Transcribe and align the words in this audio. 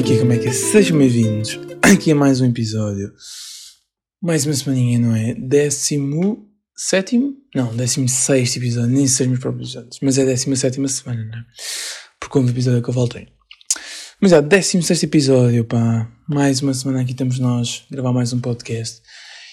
é 0.00 0.02
que 0.02 0.14
é, 0.14 0.18
como 0.18 0.32
é 0.32 0.38
que 0.38 0.48
é? 0.48 0.52
Sejam 0.52 0.96
bem-vindos 0.96 1.60
aqui 1.82 2.12
a 2.12 2.14
mais 2.14 2.40
um 2.40 2.46
episódio. 2.46 3.12
Mais 4.22 4.46
uma 4.46 4.54
semaninha, 4.54 4.98
não 4.98 5.14
é? 5.14 5.34
Décimo 5.34 6.48
sétimo? 6.74 7.34
Não, 7.54 7.76
décimo 7.76 8.08
sexto 8.08 8.56
episódio, 8.56 8.88
nem 8.88 9.06
sei 9.06 9.26
meus 9.26 9.40
próprios 9.40 9.76
anos, 9.76 9.98
mas 10.00 10.16
é 10.16 10.24
décima 10.24 10.56
sétima 10.56 10.88
semana, 10.88 11.22
não 11.26 11.38
é? 11.40 11.44
Por 12.18 12.30
conta 12.30 12.46
do 12.46 12.52
episódio 12.52 12.82
que 12.82 12.88
eu 12.88 12.94
voltei. 12.94 13.28
Mas 14.22 14.32
é, 14.32 14.40
décimo 14.40 14.82
sexto 14.82 15.04
episódio, 15.04 15.66
pá. 15.66 16.10
Mais 16.26 16.62
uma 16.62 16.72
semana 16.72 17.02
aqui 17.02 17.12
estamos 17.12 17.38
nós, 17.38 17.84
a 17.90 17.94
gravar 17.94 18.14
mais 18.14 18.32
um 18.32 18.40
podcast. 18.40 19.02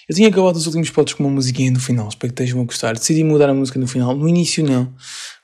Eu 0.07 0.15
tinha 0.15 0.29
acabado 0.29 0.55
os 0.55 0.65
últimos 0.65 0.89
pods 0.89 1.13
com 1.13 1.25
uma 1.25 1.33
musiquinha 1.33 1.71
no 1.71 1.79
final, 1.81 2.07
espero 2.07 2.33
que 2.33 2.41
estejam 2.41 2.61
a 2.61 2.63
gostar. 2.63 2.93
Decidi 2.93 3.21
mudar 3.21 3.49
a 3.49 3.53
música 3.53 3.77
no 3.77 3.87
final. 3.87 4.15
No 4.15 4.29
início 4.29 4.63
não. 4.63 4.95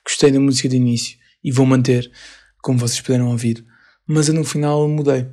Gostei 0.07 0.31
da 0.31 0.39
música 0.39 0.69
do 0.69 0.75
início 0.75 1.17
e 1.43 1.51
vou 1.51 1.65
manter, 1.65 2.09
como 2.61 2.79
vocês 2.79 3.01
puderam 3.01 3.27
ouvir 3.27 3.65
mas 4.07 4.27
eu 4.27 4.33
no 4.33 4.43
final 4.43 4.87
mudei. 4.87 5.25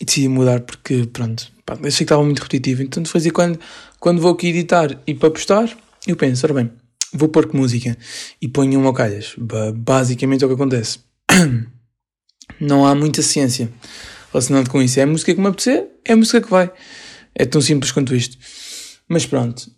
E 0.00 0.04
decidi 0.04 0.28
mudar 0.28 0.60
porque, 0.60 1.08
pronto, 1.10 1.50
pá, 1.64 1.74
achei 1.74 1.90
que 1.90 2.02
estava 2.04 2.22
muito 2.22 2.40
repetitivo. 2.40 2.82
Então 2.82 3.04
fazia 3.04 3.32
quando, 3.32 3.58
quando 3.98 4.20
vou 4.20 4.32
aqui 4.32 4.48
editar 4.48 5.00
e 5.06 5.14
para 5.14 5.30
postar, 5.30 5.74
eu 6.06 6.16
penso, 6.16 6.44
ora 6.44 6.54
bem, 6.54 6.70
vou 7.12 7.28
pôr 7.28 7.48
que 7.48 7.56
música 7.56 7.96
e 8.40 8.48
ponho 8.48 8.78
uma 8.78 8.92
calhas. 8.92 9.34
Basicamente 9.74 10.42
é 10.42 10.46
o 10.46 10.50
que 10.50 10.54
acontece. 10.54 11.00
Não 12.60 12.86
há 12.86 12.94
muita 12.94 13.22
ciência 13.22 13.70
relacionada 14.32 14.68
com 14.70 14.82
isso. 14.82 15.00
É 15.00 15.02
a 15.02 15.06
música 15.06 15.34
que 15.34 15.40
me 15.40 15.48
apetecer, 15.48 15.86
é 16.04 16.12
a 16.12 16.16
música 16.16 16.40
que 16.40 16.50
vai. 16.50 16.70
É 17.34 17.44
tão 17.44 17.60
simples 17.60 17.92
quanto 17.92 18.14
isto. 18.14 18.36
Mas 19.08 19.26
pronto. 19.26 19.70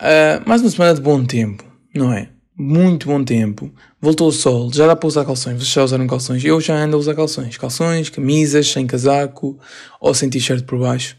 Uh, 0.00 0.46
mais 0.46 0.60
uma 0.60 0.70
semana 0.70 0.94
de 0.94 1.00
bom 1.00 1.24
tempo, 1.24 1.64
não 1.94 2.12
é? 2.12 2.33
Muito 2.56 3.08
bom 3.08 3.24
tempo, 3.24 3.72
voltou 4.00 4.28
o 4.28 4.32
sol, 4.32 4.72
já 4.72 4.86
dá 4.86 4.94
para 4.94 5.06
usar 5.06 5.24
calções, 5.24 5.56
vocês 5.56 5.72
já 5.72 5.82
usaram 5.82 6.06
calções, 6.06 6.44
eu 6.44 6.60
já 6.60 6.76
ando 6.76 6.96
a 6.96 6.98
usar 6.98 7.14
calções, 7.14 7.56
calções, 7.56 8.08
camisas, 8.08 8.68
sem 8.68 8.86
casaco, 8.86 9.58
ou 10.00 10.14
sem 10.14 10.30
t-shirt 10.30 10.64
por 10.64 10.78
baixo, 10.78 11.16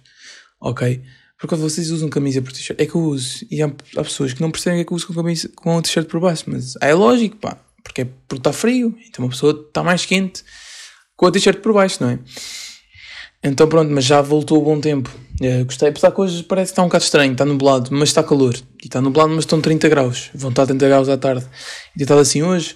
ok? 0.62 1.02
Porque 1.38 1.56
vocês 1.56 1.92
usam 1.92 2.10
camisa 2.10 2.42
por 2.42 2.54
t-shirt, 2.54 2.80
é 2.80 2.86
que 2.86 2.96
eu 2.96 3.02
uso, 3.02 3.46
e 3.52 3.62
há, 3.62 3.68
há, 3.68 4.04
pessoas 4.04 4.32
que 4.32 4.42
não 4.42 4.50
percebem 4.50 4.86
que 4.86 4.94
eu 4.94 4.96
uso 4.96 5.08
com, 5.08 5.14
camisa, 5.14 5.50
com 5.56 5.76
o 5.76 5.82
t-shirt 5.82 6.08
por 6.08 6.22
baixo, 6.22 6.46
mas 6.48 6.76
é 6.82 6.94
lógico, 6.94 7.36
pá, 7.36 7.58
porque 7.84 8.02
é 8.02 8.06
porque 8.06 8.40
está 8.40 8.54
frio, 8.54 8.98
então 9.06 9.26
uma 9.26 9.32
pessoa 9.32 9.66
está 9.68 9.84
mais 9.84 10.06
quente 10.06 10.44
com 11.18 11.26
o 11.26 11.32
t-shirt 11.32 11.60
por 11.60 11.74
baixo, 11.74 11.98
não 12.02 12.12
é? 12.12 12.20
Então 13.46 13.68
pronto, 13.68 13.92
mas 13.92 14.04
já 14.04 14.22
voltou 14.22 14.60
o 14.60 14.66
bom 14.66 14.82
tempo. 14.82 15.10
É, 15.40 15.64
gostei, 15.64 15.90
apesar 15.90 16.12
que 16.12 16.20
hoje 16.20 16.44
parece 16.44 16.70
que 16.70 16.74
está 16.74 16.82
um 16.82 16.88
bocado 16.88 17.04
estranho, 17.04 17.32
está 17.34 17.46
nublado, 17.46 17.90
mas 17.92 18.10
está 18.10 18.24
calor. 18.24 18.56
E 18.82 18.86
está 18.86 19.00
nublado, 19.00 19.30
mas 19.30 19.40
estão 19.40 19.62
30 19.62 19.88
graus. 19.88 20.32
Vão 20.34 20.50
estar 20.50 20.66
30 20.66 20.88
graus 20.88 21.10
à 21.10 21.16
tarde. 21.16 21.46
E 21.96 22.02
estava 22.02 22.22
assim 22.22 22.42
hoje, 22.42 22.76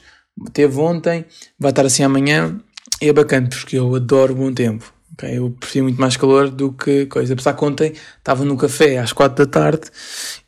teve 0.53 0.79
ontem, 0.79 1.25
vai 1.57 1.71
estar 1.71 1.85
assim 1.85 2.03
amanhã. 2.03 2.59
E 3.01 3.09
é 3.09 3.13
bacana, 3.13 3.49
porque 3.49 3.79
eu 3.79 3.95
adoro 3.95 4.35
bom 4.35 4.53
tempo. 4.53 4.93
Okay? 5.13 5.39
Eu 5.39 5.49
prefiro 5.59 5.85
muito 5.85 5.99
mais 5.99 6.15
calor 6.15 6.49
do 6.49 6.71
que 6.71 7.07
coisa. 7.07 7.33
Apesar 7.33 7.53
que 7.53 7.65
ontem 7.65 7.93
estava 8.19 8.45
no 8.45 8.55
café 8.55 8.99
às 8.99 9.11
4 9.11 9.45
da 9.45 9.51
tarde 9.51 9.87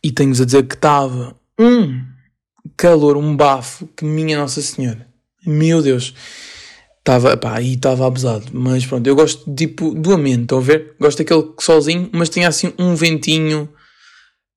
e 0.03 0.11
tenho-vos 0.11 0.42
a 0.42 0.45
dizer 0.45 0.67
que 0.67 0.75
estava 0.75 1.36
um 1.58 1.99
calor, 2.77 3.17
um 3.17 3.36
bafo, 3.36 3.88
que 3.97 4.05
minha 4.05 4.38
Nossa 4.38 4.61
Senhora. 4.61 5.08
Meu 5.45 5.81
Deus. 5.81 6.14
Estava, 7.02 7.35
pá, 7.35 7.57
aí 7.57 7.73
estava 7.73 8.05
abusado. 8.05 8.45
Mas 8.53 8.85
pronto, 8.85 9.07
eu 9.07 9.16
gosto 9.16 9.52
tipo 9.55 9.91
do 9.95 10.13
ambiente, 10.13 10.44
estão 10.44 10.59
a 10.59 10.61
ver? 10.61 10.95
Gosto 10.99 11.17
daquele 11.17 11.52
solzinho, 11.59 12.08
mas 12.13 12.30
tinha 12.30 12.47
assim 12.47 12.73
um 12.77 12.95
ventinho. 12.95 13.67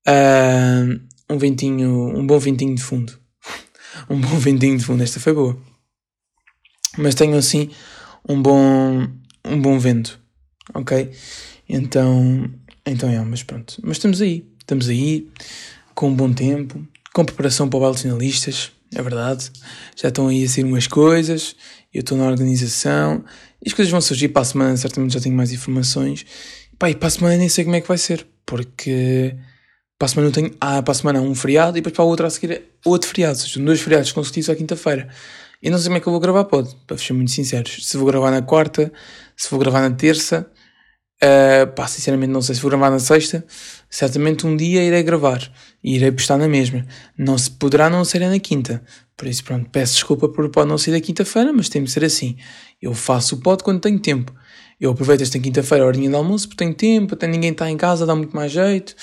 Uh, 0.06 1.00
um 1.30 1.38
ventinho. 1.38 2.14
Um 2.14 2.26
bom 2.26 2.38
ventinho 2.38 2.74
de 2.74 2.82
fundo. 2.82 3.18
um 4.10 4.20
bom 4.20 4.36
ventinho 4.38 4.76
de 4.76 4.84
fundo. 4.84 5.02
Esta 5.02 5.18
foi 5.18 5.32
boa. 5.32 5.58
Mas 6.98 7.14
tenho 7.14 7.34
assim 7.36 7.70
um 8.28 8.40
bom. 8.40 9.08
Um 9.42 9.60
bom 9.60 9.78
vento. 9.78 10.20
Ok? 10.74 11.10
Então. 11.66 12.50
Então 12.84 13.08
é, 13.08 13.18
mas 13.20 13.42
pronto. 13.42 13.80
Mas 13.82 13.96
estamos 13.96 14.20
aí. 14.20 14.46
Estamos 14.58 14.90
aí. 14.90 15.30
Com 15.94 16.10
um 16.10 16.14
bom 16.14 16.30
tempo. 16.30 16.86
Com 17.14 17.24
preparação 17.24 17.70
para 17.70 17.88
os 17.88 18.02
finalistas. 18.02 18.70
É 18.94 19.00
verdade. 19.00 19.50
Já 19.96 20.08
estão 20.08 20.28
aí 20.28 20.44
a 20.44 20.48
sair 20.48 20.64
umas 20.64 20.86
coisas 20.86 21.56
eu 21.94 22.00
estou 22.00 22.18
na 22.18 22.26
organização, 22.26 23.24
e 23.64 23.68
as 23.68 23.72
coisas 23.72 23.90
vão 23.90 24.00
surgir 24.00 24.28
para 24.28 24.42
a 24.42 24.44
semana, 24.44 24.76
certamente 24.76 25.14
já 25.14 25.20
tenho 25.20 25.36
mais 25.36 25.52
informações. 25.52 26.26
Pá, 26.78 26.90
e 26.90 26.94
para 26.94 27.08
a 27.08 27.10
semana 27.10 27.36
nem 27.36 27.48
sei 27.48 27.64
como 27.64 27.76
é 27.76 27.80
que 27.80 27.88
vai 27.88 27.98
ser, 27.98 28.26
porque 28.44 29.36
para 29.98 30.06
a 30.06 30.08
semana 30.08 30.28
eu 30.28 30.32
tenho, 30.32 30.54
ah, 30.60 30.82
para 30.82 30.92
a 30.92 30.94
semana 30.94 31.20
um 31.20 31.34
feriado 31.34 31.78
e 31.78 31.80
depois 31.80 31.94
para 31.94 32.04
a 32.04 32.06
outra 32.06 32.26
a 32.26 32.30
seguir 32.30 32.62
outro 32.84 33.08
feriado, 33.08 33.38
ou 33.38 33.40
seja, 33.40 33.60
dois 33.60 33.80
feriados 33.80 34.12
consecutivos 34.12 34.50
à 34.50 34.56
quinta-feira. 34.56 35.08
E 35.62 35.70
não 35.70 35.78
sei 35.78 35.86
como 35.86 35.96
é 35.96 36.00
que 36.00 36.06
eu 36.06 36.12
vou 36.12 36.20
gravar, 36.20 36.44
pode, 36.44 36.76
para 36.86 36.98
ser 36.98 37.14
muito 37.14 37.30
sinceros. 37.30 37.86
Se 37.86 37.96
vou 37.96 38.06
gravar 38.06 38.30
na 38.30 38.42
quarta, 38.42 38.92
se 39.34 39.48
vou 39.50 39.58
gravar 39.58 39.80
na 39.88 39.96
terça, 39.96 40.46
uh, 41.22 41.72
pá, 41.74 41.86
sinceramente 41.86 42.32
não 42.32 42.42
sei 42.42 42.54
se 42.54 42.60
vou 42.60 42.70
gravar 42.70 42.90
na 42.90 42.98
sexta, 42.98 43.44
certamente 43.88 44.46
um 44.46 44.56
dia 44.56 44.82
irei 44.82 45.02
gravar 45.02 45.50
e 45.82 45.96
irei 45.96 46.12
postar 46.12 46.36
na 46.36 46.48
mesma. 46.48 46.84
Não 47.16 47.38
se 47.38 47.50
poderá 47.50 47.88
não 47.88 48.04
ser 48.04 48.20
na 48.20 48.38
quinta, 48.38 48.82
por 49.16 49.28
isso, 49.28 49.44
pronto, 49.44 49.68
peço 49.70 49.94
desculpa 49.94 50.28
por 50.28 50.48
pode 50.48 50.68
não 50.68 50.76
ser 50.76 50.90
da 50.90 51.00
quinta-feira, 51.00 51.52
mas 51.52 51.68
tem 51.68 51.82
de 51.84 51.90
ser 51.90 52.04
assim. 52.04 52.36
Eu 52.82 52.94
faço 52.94 53.36
o 53.36 53.38
pod 53.38 53.62
quando 53.62 53.80
tenho 53.80 53.98
tempo. 53.98 54.34
Eu 54.80 54.90
aproveito 54.90 55.20
esta 55.20 55.38
quinta-feira, 55.38 55.84
a 55.84 55.86
horinha 55.86 56.08
de 56.08 56.16
almoço, 56.16 56.48
porque 56.48 56.64
tenho 56.64 56.74
tempo, 56.74 57.14
até 57.14 57.26
ninguém 57.26 57.52
está 57.52 57.70
em 57.70 57.76
casa, 57.76 58.04
dá 58.04 58.14
muito 58.14 58.34
mais 58.34 58.50
jeito. 58.50 58.94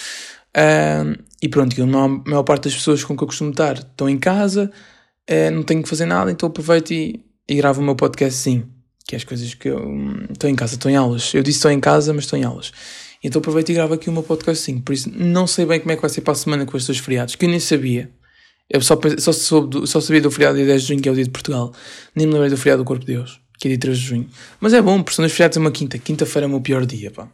Uh, 0.55 1.17
e 1.41 1.47
pronto, 1.47 1.79
eu, 1.79 1.85
a 1.85 2.07
maior 2.07 2.43
parte 2.43 2.65
das 2.65 2.75
pessoas 2.75 3.03
com 3.03 3.15
que 3.15 3.23
eu 3.23 3.27
costumo 3.27 3.51
estar 3.51 3.77
estão 3.77 4.09
em 4.09 4.19
casa, 4.19 4.69
uh, 5.29 5.51
não 5.51 5.63
tenho 5.63 5.81
que 5.81 5.87
fazer 5.87 6.05
nada, 6.05 6.29
então 6.29 6.49
aproveito 6.49 6.91
e, 6.91 7.23
e 7.47 7.55
gravo 7.55 7.81
o 7.81 7.83
meu 7.83 7.95
podcast 7.95 8.37
sim. 8.37 8.65
Que 9.07 9.15
é 9.15 9.17
as 9.17 9.23
coisas 9.23 9.53
que 9.53 9.69
eu 9.69 9.81
estou 10.29 10.49
em 10.49 10.55
casa, 10.55 10.75
estou 10.75 10.91
em 10.91 10.95
aulas. 10.95 11.33
Eu 11.33 11.41
disse 11.41 11.57
estou 11.57 11.71
em 11.71 11.79
casa, 11.79 12.13
mas 12.13 12.25
estou 12.25 12.37
em 12.37 12.43
aulas. 12.43 12.71
Então 13.23 13.39
aproveito 13.39 13.69
e 13.69 13.73
gravo 13.73 13.93
aqui 13.93 14.09
o 14.09 14.13
meu 14.13 14.23
podcast 14.23 14.63
sim. 14.63 14.79
Por 14.79 14.93
isso 14.93 15.09
não 15.13 15.47
sei 15.47 15.65
bem 15.65 15.79
como 15.79 15.91
é 15.91 15.95
que 15.95 16.01
vai 16.01 16.09
ser 16.09 16.21
para 16.21 16.33
a 16.33 16.35
semana 16.35 16.65
com 16.65 16.77
estes 16.77 16.97
feriados, 16.99 17.35
que 17.35 17.45
eu 17.45 17.49
nem 17.49 17.59
sabia. 17.59 18.11
Eu 18.73 18.79
só, 18.81 18.97
só, 19.17 19.33
soube, 19.33 19.85
só 19.85 19.99
sabia 19.99 20.21
do 20.21 20.31
feriado 20.31 20.55
dia 20.55 20.65
10 20.65 20.81
de 20.81 20.87
junho, 20.87 21.01
que 21.01 21.09
é 21.09 21.11
o 21.11 21.15
dia 21.15 21.25
de 21.25 21.29
Portugal. 21.29 21.73
Nem 22.15 22.25
me 22.25 22.33
lembrei 22.33 22.49
do 22.49 22.55
feriado 22.55 22.83
do 22.83 22.85
Corpo 22.85 23.05
de 23.05 23.13
Deus, 23.13 23.41
que 23.59 23.67
é 23.67 23.71
dia 23.71 23.79
3 23.79 23.97
de 23.97 24.05
junho. 24.05 24.29
Mas 24.61 24.73
é 24.73 24.81
bom, 24.81 25.03
porque 25.03 25.15
são 25.15 25.25
os 25.25 25.31
feriados 25.33 25.57
é 25.57 25.59
uma 25.59 25.71
quinta. 25.71 25.97
Quinta-feira 25.97 26.45
é 26.45 26.47
o 26.47 26.49
meu 26.49 26.61
pior 26.61 26.85
dia, 26.85 27.11
pá. 27.11 27.27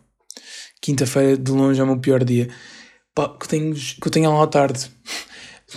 Quinta-feira 0.81 1.37
de 1.37 1.51
longe 1.51 1.79
é 1.79 1.83
o 1.83 1.87
meu 1.87 1.99
pior 1.99 2.23
dia. 2.23 2.49
Pá, 3.13 3.29
que 3.39 3.47
tenho, 3.47 3.75
que 3.75 4.07
eu 4.07 4.11
tenho 4.11 4.29
aula 4.29 4.43
à 4.43 4.47
tarde. 4.47 4.89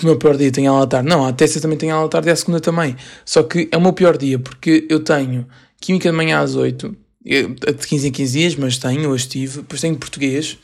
O 0.01 0.07
meu 0.07 0.17
pior 0.17 0.37
dia 0.37 0.53
tenho 0.53 0.71
aula 0.71 0.85
à 0.85 0.87
tarde. 0.87 1.09
Não, 1.09 1.27
a 1.27 1.33
terça 1.33 1.61
também 1.61 1.77
tenho 1.77 1.93
aula 1.93 2.07
à 2.07 2.09
tarde 2.09 2.29
e 2.29 2.31
a 2.31 2.37
segunda 2.37 2.61
também. 2.61 2.95
Só 3.25 3.43
que 3.43 3.69
é 3.73 3.77
o 3.77 3.81
meu 3.81 3.93
pior 3.93 4.17
dia, 4.17 4.39
porque 4.39 4.87
eu 4.89 5.01
tenho 5.03 5.49
Química 5.81 6.11
de 6.11 6.17
manhã 6.17 6.41
às 6.41 6.55
8, 6.55 6.97
de 7.25 7.87
15 7.89 8.09
em 8.09 8.13
15 8.13 8.39
dias, 8.39 8.55
mas 8.55 8.79
tenho, 8.79 9.11
hoje 9.11 9.27
tive. 9.27 9.57
Depois 9.63 9.81
tenho 9.81 9.97
Português 9.97 10.57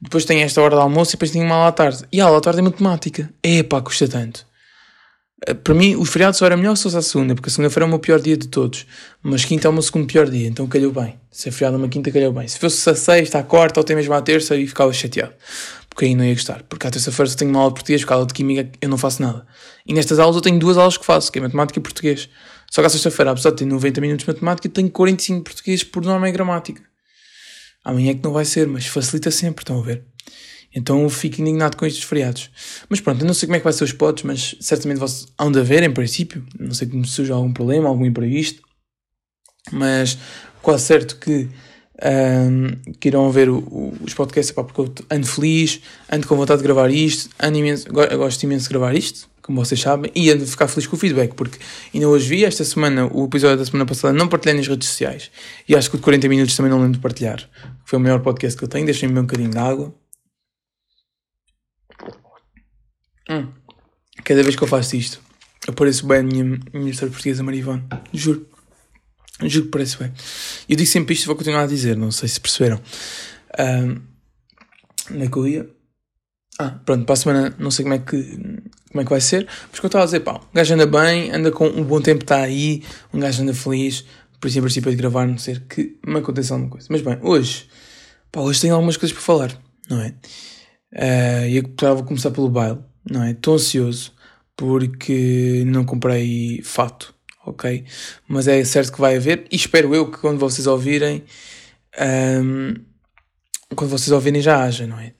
depois 0.00 0.24
tem 0.24 0.42
esta 0.42 0.60
hora 0.62 0.76
de 0.76 0.82
almoço 0.82 1.10
e 1.10 1.12
depois 1.12 1.30
tem 1.30 1.42
uma 1.42 1.56
aula 1.56 1.68
à 1.68 1.72
tarde. 1.72 2.04
E 2.12 2.20
a 2.20 2.24
aula 2.24 2.38
à 2.38 2.40
tarde 2.40 2.60
é 2.60 2.62
matemática. 2.62 3.30
É 3.42 3.62
pá, 3.62 3.80
custa 3.80 4.06
tanto. 4.06 4.46
Eh, 5.46 5.54
para 5.54 5.74
mim, 5.74 5.96
o 5.96 6.04
feriado 6.04 6.36
só 6.36 6.46
era 6.46 6.56
melhor 6.56 6.76
se 6.76 6.84
fosse 6.84 6.96
a 6.96 7.02
segunda, 7.02 7.34
porque 7.34 7.48
a 7.48 7.52
segunda-feira 7.52 7.84
é 7.84 7.86
o 7.86 7.88
meu 7.88 7.98
pior 7.98 8.20
dia 8.20 8.36
de 8.36 8.48
todos. 8.48 8.86
Mas 9.22 9.44
quinta 9.44 9.66
é 9.66 9.70
o 9.70 9.72
meu 9.72 9.82
segundo 9.82 10.06
pior 10.06 10.28
dia, 10.28 10.48
então 10.48 10.66
calhou 10.66 10.92
bem. 10.92 11.16
Se 11.30 11.48
é 11.48 11.52
feriado 11.52 11.76
uma 11.76 11.88
quinta, 11.88 12.10
calhou 12.10 12.32
bem. 12.32 12.46
Se 12.46 12.58
fosse 12.58 12.88
a 12.88 12.94
sexta, 12.94 13.38
a 13.38 13.42
quarta 13.42 13.80
ou 13.80 13.82
até 13.82 13.94
mesmo 13.94 14.14
a 14.14 14.22
terça, 14.22 14.54
aí 14.54 14.66
ficava 14.66 14.92
chateado. 14.92 15.32
Porque 15.90 16.04
aí 16.04 16.14
não 16.14 16.24
ia 16.24 16.34
gostar. 16.34 16.62
Porque 16.68 16.86
à 16.86 16.90
terça-feira 16.90 17.28
só 17.28 17.36
tenho 17.36 17.50
uma 17.50 17.60
aula 17.60 17.70
de 17.70 17.74
português, 17.74 18.02
porque 18.02 18.12
a 18.12 18.16
aula 18.16 18.26
de 18.26 18.34
química 18.34 18.70
eu 18.80 18.88
não 18.88 18.98
faço 18.98 19.20
nada. 19.20 19.44
E 19.84 19.92
nestas 19.92 20.18
aulas 20.18 20.36
eu 20.36 20.42
tenho 20.42 20.58
duas 20.58 20.76
aulas 20.76 20.96
que 20.96 21.04
faço, 21.04 21.32
que 21.32 21.38
é 21.38 21.42
matemática 21.42 21.78
e 21.78 21.82
português. 21.82 22.28
Só 22.70 22.82
que 22.82 22.86
à 22.86 22.90
sexta-feira, 22.90 23.30
apesar 23.30 23.50
de 23.50 23.56
ter 23.56 23.64
90 23.64 24.00
minutos 24.00 24.24
de 24.26 24.32
matemática, 24.32 24.68
tenho 24.68 24.90
45 24.90 25.38
de 25.38 25.44
português 25.44 25.82
por 25.82 26.04
norma 26.04 26.28
e 26.28 26.32
gramática. 26.32 26.87
Amanhã 27.88 28.10
é 28.10 28.14
que 28.14 28.22
não 28.22 28.34
vai 28.34 28.44
ser, 28.44 28.66
mas 28.66 28.86
facilita 28.86 29.30
sempre, 29.30 29.62
estão 29.62 29.80
a 29.80 29.82
ver? 29.82 30.04
Então 30.76 31.08
fico 31.08 31.40
indignado 31.40 31.74
com 31.74 31.86
estes 31.86 32.04
feriados. 32.04 32.50
Mas 32.86 33.00
pronto, 33.00 33.22
eu 33.22 33.26
não 33.26 33.32
sei 33.32 33.46
como 33.46 33.56
é 33.56 33.60
que 33.60 33.64
vai 33.64 33.72
ser 33.72 33.84
os 33.84 33.94
potes, 33.94 34.24
mas 34.24 34.54
certamente 34.60 34.98
vocês 34.98 35.32
hão 35.38 35.50
de 35.50 35.58
haver, 35.58 35.82
em 35.82 35.90
princípio. 35.90 36.44
Não 36.60 36.74
sei 36.74 36.86
como 36.86 37.06
surge 37.06 37.32
algum 37.32 37.50
problema, 37.50 37.88
algum 37.88 38.04
imprevisto. 38.04 38.60
Mas 39.72 40.18
quase 40.60 40.84
certo 40.84 41.16
que, 41.16 41.48
um, 42.04 42.92
que 43.00 43.08
irão 43.08 43.30
ver 43.32 43.48
os 43.48 44.12
podcasts, 44.12 44.54
pá, 44.54 44.62
porque 44.62 44.82
eu 44.82 44.94
ando 45.10 45.26
feliz, 45.26 45.80
ando 46.12 46.28
com 46.28 46.36
vontade 46.36 46.58
de 46.58 46.64
gravar 46.64 46.90
isto, 46.90 47.30
ando 47.40 47.56
imenso, 47.56 47.90
gosto 47.90 48.42
imenso 48.42 48.64
de 48.64 48.68
gravar 48.68 48.94
isto, 48.94 49.30
como 49.40 49.64
vocês 49.64 49.80
sabem, 49.80 50.12
e 50.14 50.30
ando 50.30 50.44
de 50.44 50.50
ficar 50.50 50.68
feliz 50.68 50.86
com 50.86 50.94
o 50.94 50.98
feedback, 50.98 51.34
porque 51.34 51.58
ainda 51.94 52.06
hoje 52.06 52.28
vi 52.28 52.44
esta 52.44 52.62
semana, 52.64 53.06
o 53.10 53.24
episódio 53.24 53.56
da 53.56 53.64
semana 53.64 53.86
passada, 53.86 54.12
não 54.12 54.28
partilhei 54.28 54.58
nas 54.58 54.68
redes 54.68 54.86
sociais. 54.88 55.30
E 55.66 55.74
acho 55.74 55.88
que 55.88 55.96
o 55.96 55.98
de 55.98 56.04
40 56.04 56.28
minutos 56.28 56.54
também 56.54 56.70
não 56.70 56.78
lembro 56.78 56.92
de 56.92 57.00
partilhar. 57.00 57.48
Foi 57.88 57.98
o 57.98 58.02
maior 58.02 58.20
podcast 58.20 58.54
que 58.54 58.62
eu 58.62 58.68
tenho, 58.68 58.84
deixem-me 58.84 59.18
um 59.18 59.22
bocadinho 59.22 59.48
de 59.48 59.56
água. 59.56 59.94
Hum. 63.30 63.50
Cada 64.22 64.42
vez 64.42 64.54
que 64.54 64.62
eu 64.62 64.68
faço 64.68 64.94
isto, 64.94 65.22
apareço 65.66 66.06
bem 66.06 66.18
a 66.18 66.22
minha 66.22 66.44
ministra 66.74 67.08
portuguesa 67.08 67.42
Marivone. 67.42 67.82
Juro. 68.12 68.46
Juro 69.42 69.64
que 69.64 69.70
parece 69.70 69.96
bem. 69.96 70.12
Eu 70.68 70.76
digo 70.76 70.86
sempre 70.86 71.14
isto 71.14 71.24
e 71.24 71.26
vou 71.28 71.36
continuar 71.36 71.62
a 71.62 71.66
dizer, 71.66 71.96
não 71.96 72.10
sei 72.10 72.28
se 72.28 72.38
perceberam. 72.38 72.78
Um, 73.58 74.02
onde 75.10 75.56
é 75.56 75.58
eu? 75.58 75.74
Ah, 76.58 76.78
pronto, 76.84 77.06
para 77.06 77.12
a 77.14 77.16
semana 77.16 77.56
não 77.58 77.70
sei 77.70 77.84
como 77.84 77.94
é 77.94 78.00
que, 78.00 78.22
como 78.90 79.00
é 79.00 79.04
que 79.04 79.10
vai 79.10 79.20
ser, 79.22 79.46
mas 79.70 79.80
que 79.80 79.86
eu 79.86 79.88
estava 79.88 80.02
a 80.02 80.06
dizer, 80.06 80.20
pá, 80.20 80.34
um 80.34 80.52
gajo 80.52 80.74
anda 80.74 80.86
bem, 80.86 81.30
anda 81.30 81.50
com 81.50 81.68
um 81.68 81.84
bom 81.84 82.02
tempo, 82.02 82.22
está 82.22 82.42
aí, 82.42 82.82
um 83.14 83.20
gajo 83.20 83.42
anda 83.42 83.54
feliz, 83.54 84.04
Por 84.40 84.48
isso, 84.48 84.58
em 84.58 84.62
princípio, 84.62 84.88
é 84.88 84.92
de 84.92 84.96
gravar, 84.96 85.26
não 85.26 85.38
ser 85.38 85.60
que 85.60 85.98
me 86.06 86.18
aconteça 86.18 86.54
alguma 86.54 86.70
coisa. 86.70 86.86
Mas 86.90 87.02
bem, 87.02 87.18
hoje, 87.22 87.68
pá, 88.30 88.40
hoje 88.40 88.60
tenho 88.60 88.74
algumas 88.74 88.96
coisas 88.96 89.12
para 89.16 89.24
falar, 89.24 89.62
não 89.90 90.00
é? 90.00 90.14
Uh, 90.92 91.48
eu 91.50 91.94
vou 91.94 92.04
começar 92.04 92.30
pelo 92.30 92.48
baile, 92.48 92.78
não 93.08 93.22
é? 93.22 93.32
Estou 93.32 93.54
ansioso 93.54 94.12
porque 94.56 95.62
não 95.66 95.84
comprei 95.84 96.60
fato, 96.62 97.14
ok? 97.46 97.84
Mas 98.26 98.48
é 98.48 98.64
certo 98.64 98.92
que 98.92 99.00
vai 99.00 99.16
haver, 99.16 99.46
e 99.50 99.56
espero 99.56 99.94
eu 99.94 100.10
que 100.10 100.18
quando 100.18 100.38
vocês 100.38 100.66
ouvirem, 100.66 101.24
um, 102.42 102.74
quando 103.76 103.90
vocês 103.90 104.10
ouvirem 104.10 104.40
já 104.40 104.64
haja, 104.64 104.86
não 104.86 104.98
é? 104.98 105.12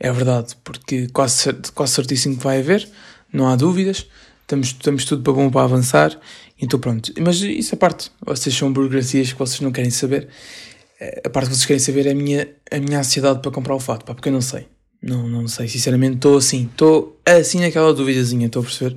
É 0.00 0.10
verdade, 0.10 0.56
porque 0.64 1.06
quase, 1.12 1.52
quase 1.74 1.92
certíssimo 1.92 2.36
que 2.36 2.42
vai 2.42 2.58
haver, 2.58 2.88
não 3.32 3.48
há 3.48 3.54
dúvidas, 3.54 4.08
estamos, 4.52 4.68
estamos 4.68 5.04
tudo 5.04 5.22
para 5.22 5.32
bom 5.32 5.50
para 5.50 5.64
avançar, 5.64 6.18
então 6.60 6.78
pronto. 6.78 7.12
Mas 7.20 7.40
isso 7.40 7.74
é 7.74 7.78
parte, 7.78 8.10
vocês 8.24 8.54
são 8.54 8.72
burocracias 8.72 9.32
que 9.32 9.38
vocês 9.38 9.60
não 9.60 9.72
querem 9.72 9.90
saber. 9.90 10.28
A 11.24 11.30
parte 11.30 11.48
que 11.48 11.56
vocês 11.56 11.66
querem 11.66 11.80
saber 11.80 12.06
é 12.06 12.12
a 12.12 12.14
minha, 12.14 12.48
a 12.70 12.78
minha 12.78 13.00
ansiedade 13.00 13.40
para 13.40 13.50
comprar 13.50 13.74
o 13.74 13.80
fato, 13.80 14.04
pá, 14.04 14.14
porque 14.14 14.28
eu 14.28 14.32
não 14.32 14.40
sei. 14.40 14.68
Não, 15.02 15.28
não 15.28 15.48
sei, 15.48 15.66
sinceramente, 15.66 16.16
estou 16.16 16.36
assim, 16.36 16.68
estou 16.70 17.20
assim 17.26 17.60
naquela 17.60 17.92
duvidazinha, 17.92 18.46
estou 18.46 18.60
a 18.60 18.64
perceber. 18.64 18.96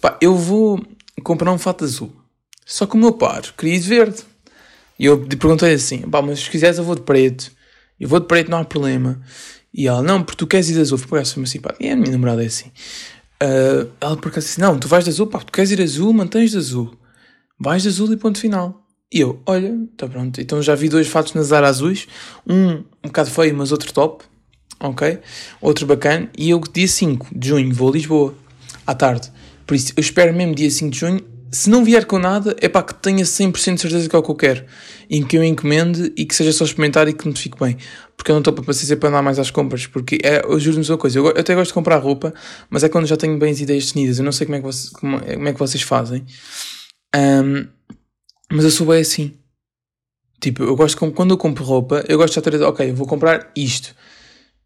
Pá, 0.00 0.16
eu 0.20 0.36
vou 0.36 0.80
comprar 1.24 1.52
um 1.52 1.58
fato 1.58 1.84
azul, 1.84 2.12
só 2.64 2.86
que 2.86 2.94
o 2.94 2.98
meu 2.98 3.12
par 3.12 3.42
queria 3.56 3.80
de 3.80 3.88
verde. 3.88 4.22
E 4.98 5.06
eu 5.06 5.26
perguntei 5.26 5.74
assim, 5.74 6.02
pá, 6.02 6.22
mas 6.22 6.40
se 6.40 6.50
quiseres 6.50 6.78
eu 6.78 6.84
vou 6.84 6.94
de 6.94 7.02
preto. 7.02 7.50
Eu 7.98 8.08
vou 8.08 8.20
de 8.20 8.26
preto, 8.26 8.50
não 8.50 8.58
há 8.58 8.64
problema. 8.64 9.20
E 9.74 9.88
ela, 9.88 10.02
não, 10.02 10.22
porque 10.22 10.36
tu 10.36 10.46
queres 10.46 10.68
ir 10.68 10.74
de 10.74 10.80
azul. 10.80 10.98
Por 10.98 11.18
acaso 11.18 11.34
foi 11.34 11.42
assim, 11.42 11.60
pá, 11.60 11.74
e 11.80 11.88
a 11.88 11.96
minha 11.96 12.12
namorada 12.12 12.42
é 12.42 12.46
assim. 12.46 12.70
Uh, 13.42 13.90
ela 14.00 14.16
disse, 14.36 14.60
não, 14.60 14.78
tu 14.78 14.86
vais 14.86 15.04
de 15.04 15.10
azul, 15.10 15.26
pá, 15.26 15.40
tu 15.40 15.50
queres 15.50 15.70
ir 15.72 15.80
azul, 15.80 16.12
mantens 16.12 16.52
de 16.52 16.58
azul. 16.58 16.96
Vais 17.58 17.82
de 17.82 17.88
azul 17.88 18.12
e 18.12 18.16
ponto 18.16 18.38
final. 18.38 18.86
E 19.12 19.20
eu, 19.20 19.42
olha, 19.44 19.76
tá 19.96 20.06
pronto. 20.06 20.40
Então 20.40 20.62
já 20.62 20.74
vi 20.74 20.88
dois 20.88 21.08
fatos 21.08 21.34
na 21.34 21.42
Zara 21.42 21.68
azuis. 21.68 22.06
Um 22.46 22.84
um 23.04 23.08
bocado 23.08 23.30
feio, 23.30 23.54
mas 23.56 23.72
outro 23.72 23.92
top 23.92 24.24
ok? 24.88 25.18
Outro 25.60 25.86
bacana. 25.86 26.28
E 26.36 26.50
eu, 26.50 26.60
dia 26.72 26.88
5 26.88 27.28
de 27.32 27.48
junho, 27.48 27.74
vou 27.74 27.88
a 27.88 27.92
Lisboa, 27.92 28.34
à 28.86 28.94
tarde. 28.94 29.30
Por 29.66 29.74
isso, 29.74 29.92
eu 29.96 30.00
espero 30.00 30.34
mesmo 30.34 30.54
dia 30.54 30.70
5 30.70 30.90
de 30.90 30.98
junho. 30.98 31.20
Se 31.54 31.68
não 31.68 31.84
vier 31.84 32.06
com 32.06 32.18
nada, 32.18 32.56
é 32.60 32.68
para 32.68 32.82
que 32.82 32.94
tenha 32.94 33.24
100% 33.24 33.74
de 33.74 33.80
certeza 33.80 34.08
que 34.08 34.16
é 34.16 34.18
o 34.18 34.22
que 34.22 34.30
eu 34.30 34.34
quero. 34.34 34.64
E 35.10 35.22
que 35.22 35.36
eu 35.36 35.44
encomende 35.44 36.10
e 36.16 36.24
que 36.24 36.34
seja 36.34 36.50
só 36.50 36.64
experimentar 36.64 37.06
e 37.08 37.12
que 37.12 37.28
me 37.28 37.36
fique 37.36 37.58
bem. 37.60 37.76
Porque 38.16 38.30
eu 38.30 38.34
não 38.34 38.40
estou 38.40 38.54
para 38.54 38.64
paciência 38.64 38.96
para 38.96 39.10
andar 39.10 39.22
mais 39.22 39.38
às 39.38 39.50
compras. 39.50 39.86
Porque 39.86 40.18
é, 40.22 40.42
eu 40.46 40.58
juro-me 40.58 40.88
uma 40.88 40.96
coisa, 40.96 41.18
eu, 41.18 41.26
eu, 41.26 41.38
até 41.38 41.54
gosto 41.54 41.68
de 41.68 41.74
comprar 41.74 41.98
roupa, 41.98 42.32
mas 42.70 42.82
é 42.82 42.88
quando 42.88 43.06
já 43.06 43.18
tenho 43.18 43.38
bem 43.38 43.52
as 43.52 43.60
ideias 43.60 43.84
definidas. 43.84 44.18
Eu 44.18 44.24
não 44.24 44.32
sei 44.32 44.46
como 44.46 44.56
é 44.56 44.60
que, 44.60 44.64
você, 44.64 44.90
como, 44.92 45.20
como 45.20 45.48
é 45.48 45.52
que 45.52 45.58
vocês 45.58 45.82
fazem. 45.82 46.24
Um, 47.14 47.68
mas 48.50 48.64
eu 48.64 48.70
sou 48.70 48.86
bem 48.86 49.00
assim. 49.00 49.34
Tipo, 50.40 50.62
eu 50.62 50.74
gosto, 50.74 50.98
quando 51.12 51.32
eu 51.32 51.36
compro 51.36 51.62
roupa, 51.62 52.02
eu 52.08 52.16
gosto 52.16 52.40
de 52.40 52.48
a 52.48 52.50
dizer, 52.50 52.64
ok, 52.64 52.92
vou 52.92 53.06
comprar 53.06 53.52
isto. 53.54 53.94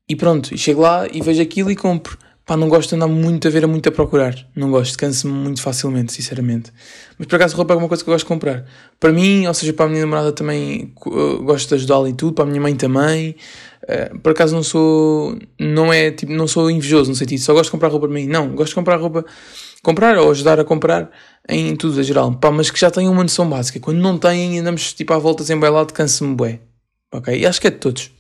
E 0.09 0.15
pronto, 0.15 0.55
e 0.55 0.59
chego 0.59 0.83
lá 0.83 1.07
e 1.13 1.21
vejo 1.21 1.43
aquilo 1.43 1.69
e 1.71 1.77
compro. 1.77 2.17
Pá, 2.47 2.57
não 2.57 2.69
gosto 2.69 2.91
de 2.91 2.95
andar 2.95 3.09
muito 3.09 3.49
a 3.49 3.51
ver, 3.51 3.65
a 3.65 3.67
muito 3.67 3.89
a 3.89 3.93
procurar. 3.93 4.33
Não 4.55 4.71
gosto, 4.71 4.97
canso-me 4.97 5.33
muito 5.33 5.61
facilmente, 5.61 6.13
sinceramente. 6.13 6.73
Mas 7.19 7.27
por 7.27 7.35
acaso 7.35 7.57
roupa 7.57 7.75
é 7.75 7.77
uma 7.77 7.89
coisa 7.89 8.05
que 8.05 8.09
eu 8.09 8.15
gosto 8.15 8.25
de 8.25 8.29
comprar. 8.29 8.65
Para 9.01 9.13
mim, 9.13 9.49
ou 9.49 9.53
seja, 9.53 9.73
para 9.73 9.87
a 9.87 9.89
minha 9.89 10.03
namorada 10.03 10.31
também 10.31 10.95
gosto 11.43 11.71
de 11.71 11.75
ajudá-la 11.75 12.09
e 12.09 12.13
tudo, 12.13 12.35
para 12.35 12.45
a 12.45 12.47
minha 12.47 12.61
mãe 12.61 12.77
também. 12.77 13.35
Uh, 13.83 14.17
por 14.21 14.31
acaso 14.31 14.55
não 14.55 14.63
sou, 14.63 15.37
não 15.59 15.93
é, 15.93 16.13
tipo, 16.13 16.31
não 16.33 16.47
sou 16.47 16.71
invejoso 16.71 17.11
no 17.11 17.17
sentido, 17.17 17.41
só 17.41 17.53
gosto 17.53 17.65
de 17.65 17.73
comprar 17.73 17.89
roupa 17.89 18.07
para 18.07 18.15
mim. 18.15 18.29
Não, 18.29 18.51
gosto 18.51 18.69
de 18.69 18.75
comprar 18.77 18.97
roupa, 18.97 19.25
comprar 19.83 20.17
ou 20.17 20.31
ajudar 20.31 20.61
a 20.61 20.65
comprar 20.65 21.11
em 21.49 21.75
tudo, 21.75 21.99
a 21.99 22.03
geral. 22.05 22.33
Pá, 22.37 22.53
mas 22.53 22.71
que 22.71 22.79
já 22.79 22.93
tenham 22.93 23.13
uma 23.13 23.25
noção 23.25 23.51
básica. 23.51 23.81
Quando 23.81 23.99
não 23.99 24.17
têm, 24.19 24.61
andamos 24.61 24.93
tipo 24.93 25.13
à 25.13 25.19
volta 25.19 25.43
sem 25.43 25.59
bailado, 25.59 25.93
cansa-me 25.93 26.37
bué. 26.37 26.61
Ok? 27.13 27.37
E 27.37 27.45
acho 27.45 27.61
que 27.61 27.67
é 27.67 27.71
de 27.71 27.79
todos. 27.79 28.13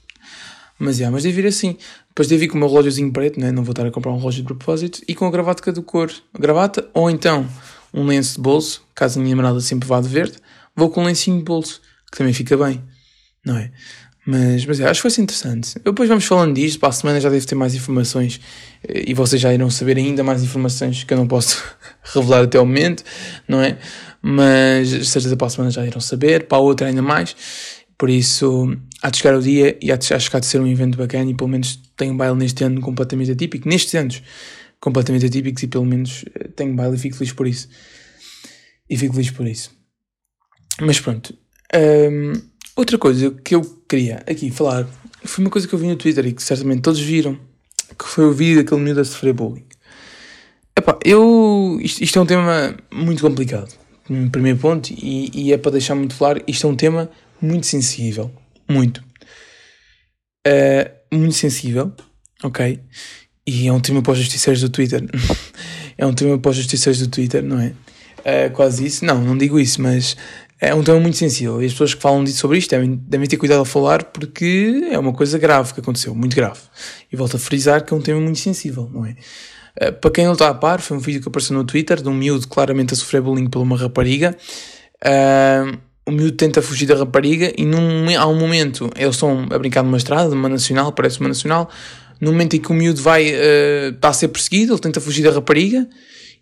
Mas, 0.80 0.98
yeah, 0.98 1.12
mas 1.12 1.22
devo 1.22 1.40
ir 1.40 1.46
assim. 1.46 1.76
Depois 2.16 2.28
devo 2.28 2.44
ir 2.44 2.48
com 2.48 2.56
o 2.56 2.58
meu 2.58 2.68
relógiozinho 2.68 3.12
preto, 3.12 3.38
né? 3.38 3.52
não 3.52 3.62
vou 3.62 3.72
estar 3.72 3.86
a 3.86 3.90
comprar 3.90 4.10
um 4.10 4.16
relógio 4.16 4.40
de 4.40 4.46
propósito, 4.46 5.02
e 5.06 5.14
com 5.14 5.26
a 5.26 5.30
gravata 5.30 5.70
de 5.70 5.82
cor. 5.82 6.10
Gravata, 6.32 6.88
ou 6.94 7.10
então 7.10 7.46
um 7.92 8.06
lenço 8.06 8.36
de 8.36 8.40
bolso, 8.40 8.82
caso 8.94 9.20
a 9.20 9.22
minha 9.22 9.36
namorada 9.36 9.60
sempre 9.60 9.86
vá 9.86 10.00
de 10.00 10.08
verde, 10.08 10.38
vou 10.74 10.88
com 10.88 11.02
um 11.02 11.04
lencinho 11.04 11.36
de 11.36 11.44
bolso, 11.44 11.78
que 12.10 12.16
também 12.16 12.32
fica 12.32 12.56
bem, 12.56 12.82
não 13.44 13.58
é? 13.58 13.70
Mas, 14.26 14.64
mas 14.64 14.80
é, 14.80 14.88
acho 14.88 15.02
que 15.02 15.10
ser 15.10 15.20
interessante. 15.20 15.78
Depois 15.84 16.08
vamos 16.08 16.24
falando 16.24 16.54
disto, 16.54 16.80
para 16.80 16.88
a 16.88 16.92
semana 16.92 17.20
já 17.20 17.28
devo 17.28 17.46
ter 17.46 17.54
mais 17.54 17.74
informações 17.74 18.40
e 18.88 19.12
vocês 19.12 19.40
já 19.40 19.52
irão 19.52 19.68
saber 19.68 19.98
ainda 19.98 20.24
mais 20.24 20.42
informações 20.42 21.04
que 21.04 21.12
eu 21.12 21.18
não 21.18 21.28
posso 21.28 21.62
revelar 22.14 22.44
até 22.44 22.58
o 22.58 22.64
momento, 22.64 23.04
não 23.46 23.60
é? 23.60 23.76
Mas 24.22 24.88
certeza 25.06 25.36
para 25.36 25.48
a 25.48 25.50
semana 25.50 25.70
já 25.70 25.84
irão 25.84 26.00
saber, 26.00 26.46
para 26.46 26.56
a 26.56 26.60
outra 26.62 26.86
ainda 26.86 27.02
mais. 27.02 27.36
Por 27.98 28.08
isso, 28.08 28.74
há 29.02 29.10
de 29.10 29.18
chegar 29.18 29.36
o 29.36 29.42
dia 29.42 29.78
e 29.82 29.92
há 29.92 29.96
de, 29.96 30.08
há 30.12 30.38
de 30.38 30.46
ser 30.46 30.62
um 30.62 30.66
evento 30.66 30.96
bacana 30.96 31.30
e 31.30 31.34
pelo 31.34 31.50
menos 31.50 31.85
tenho 31.96 32.14
baile 32.14 32.36
neste 32.36 32.62
ano 32.64 32.80
completamente 32.80 33.30
atípico. 33.30 33.68
Nestes 33.68 33.94
anos, 33.94 34.22
completamente 34.80 35.26
atípicos 35.26 35.62
e 35.62 35.66
pelo 35.66 35.84
menos 35.84 36.24
eh, 36.34 36.48
tenho 36.54 36.74
baile 36.74 36.96
e 36.96 36.98
fico 36.98 37.16
feliz 37.16 37.32
por 37.32 37.46
isso. 37.46 37.68
E 38.88 38.96
fico 38.96 39.14
feliz 39.14 39.30
por 39.30 39.46
isso. 39.46 39.70
Mas 40.80 41.00
pronto. 41.00 41.36
Um, 41.74 42.32
outra 42.76 42.98
coisa 42.98 43.30
que 43.30 43.54
eu 43.54 43.62
queria 43.88 44.22
aqui 44.26 44.50
falar 44.50 44.86
foi 45.24 45.44
uma 45.44 45.50
coisa 45.50 45.66
que 45.66 45.74
eu 45.74 45.78
vi 45.78 45.86
no 45.86 45.96
Twitter 45.96 46.24
e 46.26 46.32
que 46.32 46.42
certamente 46.42 46.82
todos 46.82 47.00
viram, 47.00 47.38
que 47.98 48.04
foi 48.04 48.24
o 48.24 48.32
vídeo 48.32 48.62
daquele 48.62 48.80
miúdo 48.80 49.00
a 49.00 49.04
sofrer 49.04 49.32
bullying. 49.32 49.66
Epá, 50.78 50.98
eu, 51.04 51.78
isto, 51.80 52.02
isto 52.04 52.18
é 52.18 52.22
um 52.22 52.26
tema 52.26 52.76
muito 52.92 53.22
complicado, 53.22 53.74
primeiro 54.30 54.58
ponto, 54.58 54.90
e, 54.90 55.30
e 55.34 55.52
é 55.52 55.58
para 55.58 55.72
deixar 55.72 55.94
muito 55.94 56.14
claro, 56.14 56.42
isto 56.46 56.66
é 56.66 56.70
um 56.70 56.76
tema 56.76 57.10
muito 57.40 57.66
sensível. 57.66 58.30
Muito. 58.68 59.02
Uh, 60.46 60.95
muito 61.12 61.34
sensível, 61.34 61.92
ok? 62.42 62.80
E 63.46 63.68
é 63.68 63.72
um 63.72 63.80
tema 63.80 64.02
para 64.02 64.12
os 64.12 64.18
justiceiros 64.18 64.60
do 64.60 64.68
Twitter. 64.68 65.04
é 65.96 66.04
um 66.04 66.12
tema 66.12 66.38
para 66.38 66.50
os 66.50 66.56
justiceiros 66.56 67.00
do 67.00 67.08
Twitter, 67.08 67.42
não 67.42 67.60
é? 67.60 67.72
Uh, 68.18 68.50
quase 68.52 68.84
isso. 68.84 69.04
Não, 69.04 69.22
não 69.22 69.38
digo 69.38 69.58
isso, 69.60 69.80
mas 69.80 70.16
é 70.60 70.74
um 70.74 70.82
tema 70.82 70.98
muito 70.98 71.16
sensível. 71.16 71.62
E 71.62 71.66
as 71.66 71.72
pessoas 71.72 71.94
que 71.94 72.02
falam 72.02 72.24
disso 72.24 72.38
sobre 72.38 72.58
isto 72.58 72.70
devem, 72.70 72.96
devem 73.06 73.28
ter 73.28 73.36
cuidado 73.36 73.60
a 73.60 73.64
falar 73.64 74.04
porque 74.04 74.88
é 74.90 74.98
uma 74.98 75.12
coisa 75.12 75.38
grave 75.38 75.72
que 75.72 75.80
aconteceu, 75.80 76.14
muito 76.14 76.34
grave. 76.34 76.60
E 77.12 77.16
volto 77.16 77.36
a 77.36 77.38
frisar 77.38 77.84
que 77.84 77.94
é 77.94 77.96
um 77.96 78.00
tema 78.00 78.20
muito 78.20 78.38
sensível, 78.38 78.90
não 78.92 79.06
é? 79.06 79.16
Uh, 79.80 79.92
para 79.92 80.10
quem 80.10 80.24
não 80.24 80.32
está 80.32 80.48
a 80.48 80.54
par, 80.54 80.80
foi 80.80 80.96
um 80.96 81.00
vídeo 81.00 81.20
que 81.20 81.28
apareceu 81.28 81.56
no 81.56 81.64
Twitter 81.64 82.02
de 82.02 82.08
um 82.08 82.14
miúdo 82.14 82.48
claramente 82.48 82.94
a 82.94 82.96
sofrer 82.96 83.22
bullying 83.22 83.48
por 83.48 83.60
uma 83.60 83.76
rapariga. 83.76 84.36
Uh, 85.04 85.78
o 86.06 86.12
miúdo 86.12 86.36
tenta 86.36 86.62
fugir 86.62 86.86
da 86.86 86.94
rapariga 86.94 87.52
e 87.58 87.64
num, 87.64 88.08
há 88.16 88.26
um 88.26 88.38
momento, 88.38 88.88
eles 88.96 89.16
estão 89.16 89.46
a 89.50 89.58
brincar 89.58 89.82
numa 89.82 89.96
estrada, 89.96 90.30
numa 90.30 90.48
nacional, 90.48 90.92
parece 90.92 91.18
uma 91.18 91.28
nacional, 91.28 91.68
no 92.20 92.30
momento 92.30 92.54
em 92.54 92.60
que 92.60 92.70
o 92.70 92.74
miúdo 92.74 93.02
vai, 93.02 93.32
uh, 93.32 93.94
está 93.94 94.08
a 94.08 94.12
ser 94.12 94.28
perseguido, 94.28 94.72
ele 94.72 94.80
tenta 94.80 95.00
fugir 95.00 95.24
da 95.24 95.32
rapariga 95.32 95.88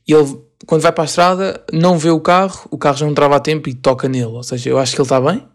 e 0.06 0.12
ele, 0.12 0.38
quando 0.66 0.82
vai 0.82 0.92
para 0.92 1.04
a 1.04 1.06
estrada, 1.06 1.64
não 1.72 1.98
vê 1.98 2.10
o 2.10 2.20
carro, 2.20 2.68
o 2.70 2.76
carro 2.76 2.96
já 2.96 3.06
não 3.06 3.14
trava 3.14 3.36
a 3.36 3.40
tempo 3.40 3.68
e 3.68 3.74
toca 3.74 4.08
nele. 4.08 4.26
Ou 4.26 4.42
seja, 4.42 4.68
eu 4.68 4.78
acho 4.78 4.94
que 4.94 5.00
ele 5.00 5.06
está 5.06 5.20
bem, 5.20 5.46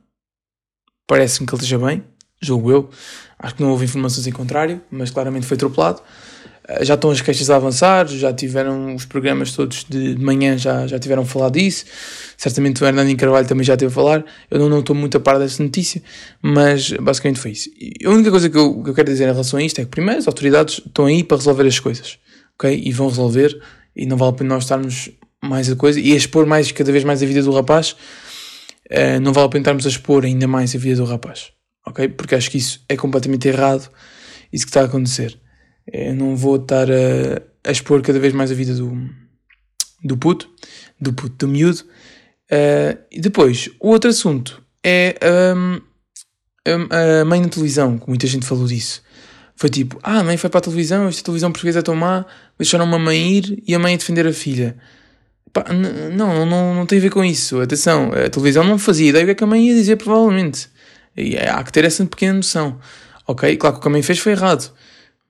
parece-me 1.08 1.46
que 1.46 1.54
ele 1.54 1.62
esteja 1.62 1.78
bem, 1.78 2.04
julgo 2.42 2.72
eu. 2.72 2.90
Acho 3.38 3.56
que 3.56 3.64
não 3.64 3.70
houve 3.70 3.86
informações 3.86 4.28
em 4.28 4.32
contrário, 4.32 4.82
mas 4.92 5.12
claramente 5.12 5.46
foi 5.46 5.56
atropelado. 5.56 6.02
Eh, 6.70 6.86
já 6.86 6.94
estão 6.94 7.10
as 7.10 7.20
queixas 7.20 7.50
a 7.50 7.56
avançar, 7.56 8.08
já 8.08 8.32
tiveram 8.32 8.94
os 8.94 9.06
programas 9.06 9.54
todos 9.54 9.86
de 9.90 10.16
manhã, 10.20 10.56
já, 10.58 10.86
já 10.86 11.00
tiveram 11.00 11.26
falado 11.26 11.54
disso. 11.54 11.86
Certamente 12.38 12.84
o 12.84 12.88
Hernani 12.88 13.16
Carvalho 13.16 13.48
também 13.48 13.64
já 13.64 13.76
teve 13.76 13.92
a 13.92 13.96
falar. 13.96 14.24
Eu 14.52 14.60
não, 14.60 14.70
não 14.70 14.80
estou 14.80 14.96
muito 14.96 15.18
a 15.18 15.20
par 15.20 15.40
dessa 15.40 15.64
notícia, 15.64 16.02
mas 16.42 16.92
basicamente 16.92 17.40
foi 17.40 17.52
isso. 17.52 17.70
E 17.76 18.06
a 18.06 18.10
única 18.12 18.30
coisa 18.30 18.50
que 18.50 18.58
eu, 18.58 18.84
que 18.84 18.90
eu 18.92 18.94
quero 18.94 19.10
dizer 19.10 19.24
em 19.24 19.32
relação 19.32 19.58
a 19.60 19.64
isto 19.64 19.82
é 19.82 19.84
que, 19.84 19.90
primeiro, 19.90 20.20
as 20.20 20.28
autoridades 20.28 20.82
estão 20.86 21.06
aí 21.06 21.24
para 21.24 21.38
resolver 21.38 21.66
as 21.66 21.80
coisas, 21.80 22.20
ok? 22.54 22.82
E 22.86 22.92
vão 22.92 23.10
resolver, 23.10 23.60
e 23.96 24.06
não 24.06 24.16
vale 24.16 24.32
a 24.32 24.36
pena 24.36 24.50
nós 24.54 24.64
estarmos 24.64 25.10
mais 25.44 25.72
a 25.72 25.76
coisa 25.76 26.00
e 26.00 26.14
a 26.14 26.16
expor 26.16 26.46
mais, 26.46 26.72
cada 26.72 26.92
vez 26.92 27.04
mais 27.04 27.24
a 27.24 27.26
vida 27.26 27.42
do 27.42 27.52
rapaz. 27.52 27.96
Uh, 28.92 29.20
não 29.22 29.34
vale 29.34 29.48
a 29.48 29.50
pena 29.50 29.62
estarmos 29.62 29.86
a 29.86 29.90
expor 29.90 30.26
ainda 30.26 30.48
mais 30.48 30.76
a 30.76 30.78
vida 30.78 30.98
do 30.98 31.06
rapaz, 31.06 31.52
ok? 31.86 32.10
Porque 32.10 32.36
acho 32.36 32.50
que 32.50 32.58
isso 32.58 32.84
é 32.90 32.96
completamente 32.96 33.48
errado, 33.48 33.90
isso 34.52 34.66
que 34.66 34.70
está 34.70 34.82
a 34.82 34.86
acontecer. 34.86 35.40
Eu 35.92 36.16
não 36.16 36.36
vou 36.36 36.58
estar 36.58 36.90
a, 36.90 37.42
a 37.64 37.72
expor 37.72 38.02
cada 38.02 38.20
vez 38.20 38.34
mais 38.34 38.52
a 38.52 38.56
vida 38.56 38.74
do, 38.74 39.10
do 40.04 40.18
puto, 40.18 40.50
do 41.00 41.14
puto, 41.14 41.36
do 41.36 41.48
miúdo. 41.48 41.82
Uh, 42.52 42.98
e 43.12 43.22
depois, 43.22 43.70
o 43.80 43.90
outro 43.90 44.10
assunto 44.10 44.62
é 44.84 45.16
um, 45.56 45.80
a 47.22 47.26
mãe 47.26 47.42
na 47.42 47.50
televisão, 47.50 47.98
que 47.98 48.08
muita 48.08 48.28
gente 48.28 48.46
falou 48.46 48.68
disso. 48.68 49.02
Foi 49.56 49.70
tipo, 49.70 50.00
ah, 50.04 50.20
a 50.20 50.24
mãe 50.24 50.38
foi 50.38 50.50
para 50.50 50.60
a 50.60 50.62
televisão, 50.62 51.08
esta 51.08 51.24
televisão 51.24 51.52
portuguesa 51.52 51.80
é 51.80 51.82
tão 51.82 51.96
má, 51.96 52.26
deixaram 52.58 52.86
uma 52.86 52.98
mãe 52.98 53.38
ir 53.38 53.62
e 53.68 53.76
a 53.76 53.80
mãe 53.80 53.94
a 53.94 53.98
defender 53.98 54.26
a 54.26 54.34
filha. 54.34 54.78
Pá, 55.52 55.66
não, 56.14 56.46
não, 56.46 56.76
não 56.76 56.86
tem 56.86 57.00
a 57.00 57.02
ver 57.02 57.10
com 57.10 57.24
isso. 57.26 57.60
Atenção, 57.60 58.12
a 58.14 58.30
televisão 58.30 58.64
não 58.64 58.78
fazia 58.78 59.10
ideia 59.10 59.26
do 59.26 59.32
é 59.32 59.36
que 59.36 59.44
a 59.44 59.48
mãe 59.48 59.68
ia 59.68 59.74
dizer, 59.76 59.98
provavelmente. 59.98 60.70
E 61.18 61.36
há 61.38 61.62
que 61.64 61.72
ter 61.74 61.84
essa 61.84 62.06
pequena 62.06 62.34
noção. 62.34 62.80
Ok, 63.28 63.58
claro 63.58 63.76
que 63.76 63.80
o 63.80 63.82
que 63.82 63.88
a 63.88 63.92
mãe 63.92 64.02
fez 64.02 64.20
foi 64.20 64.32
errado. 64.32 64.72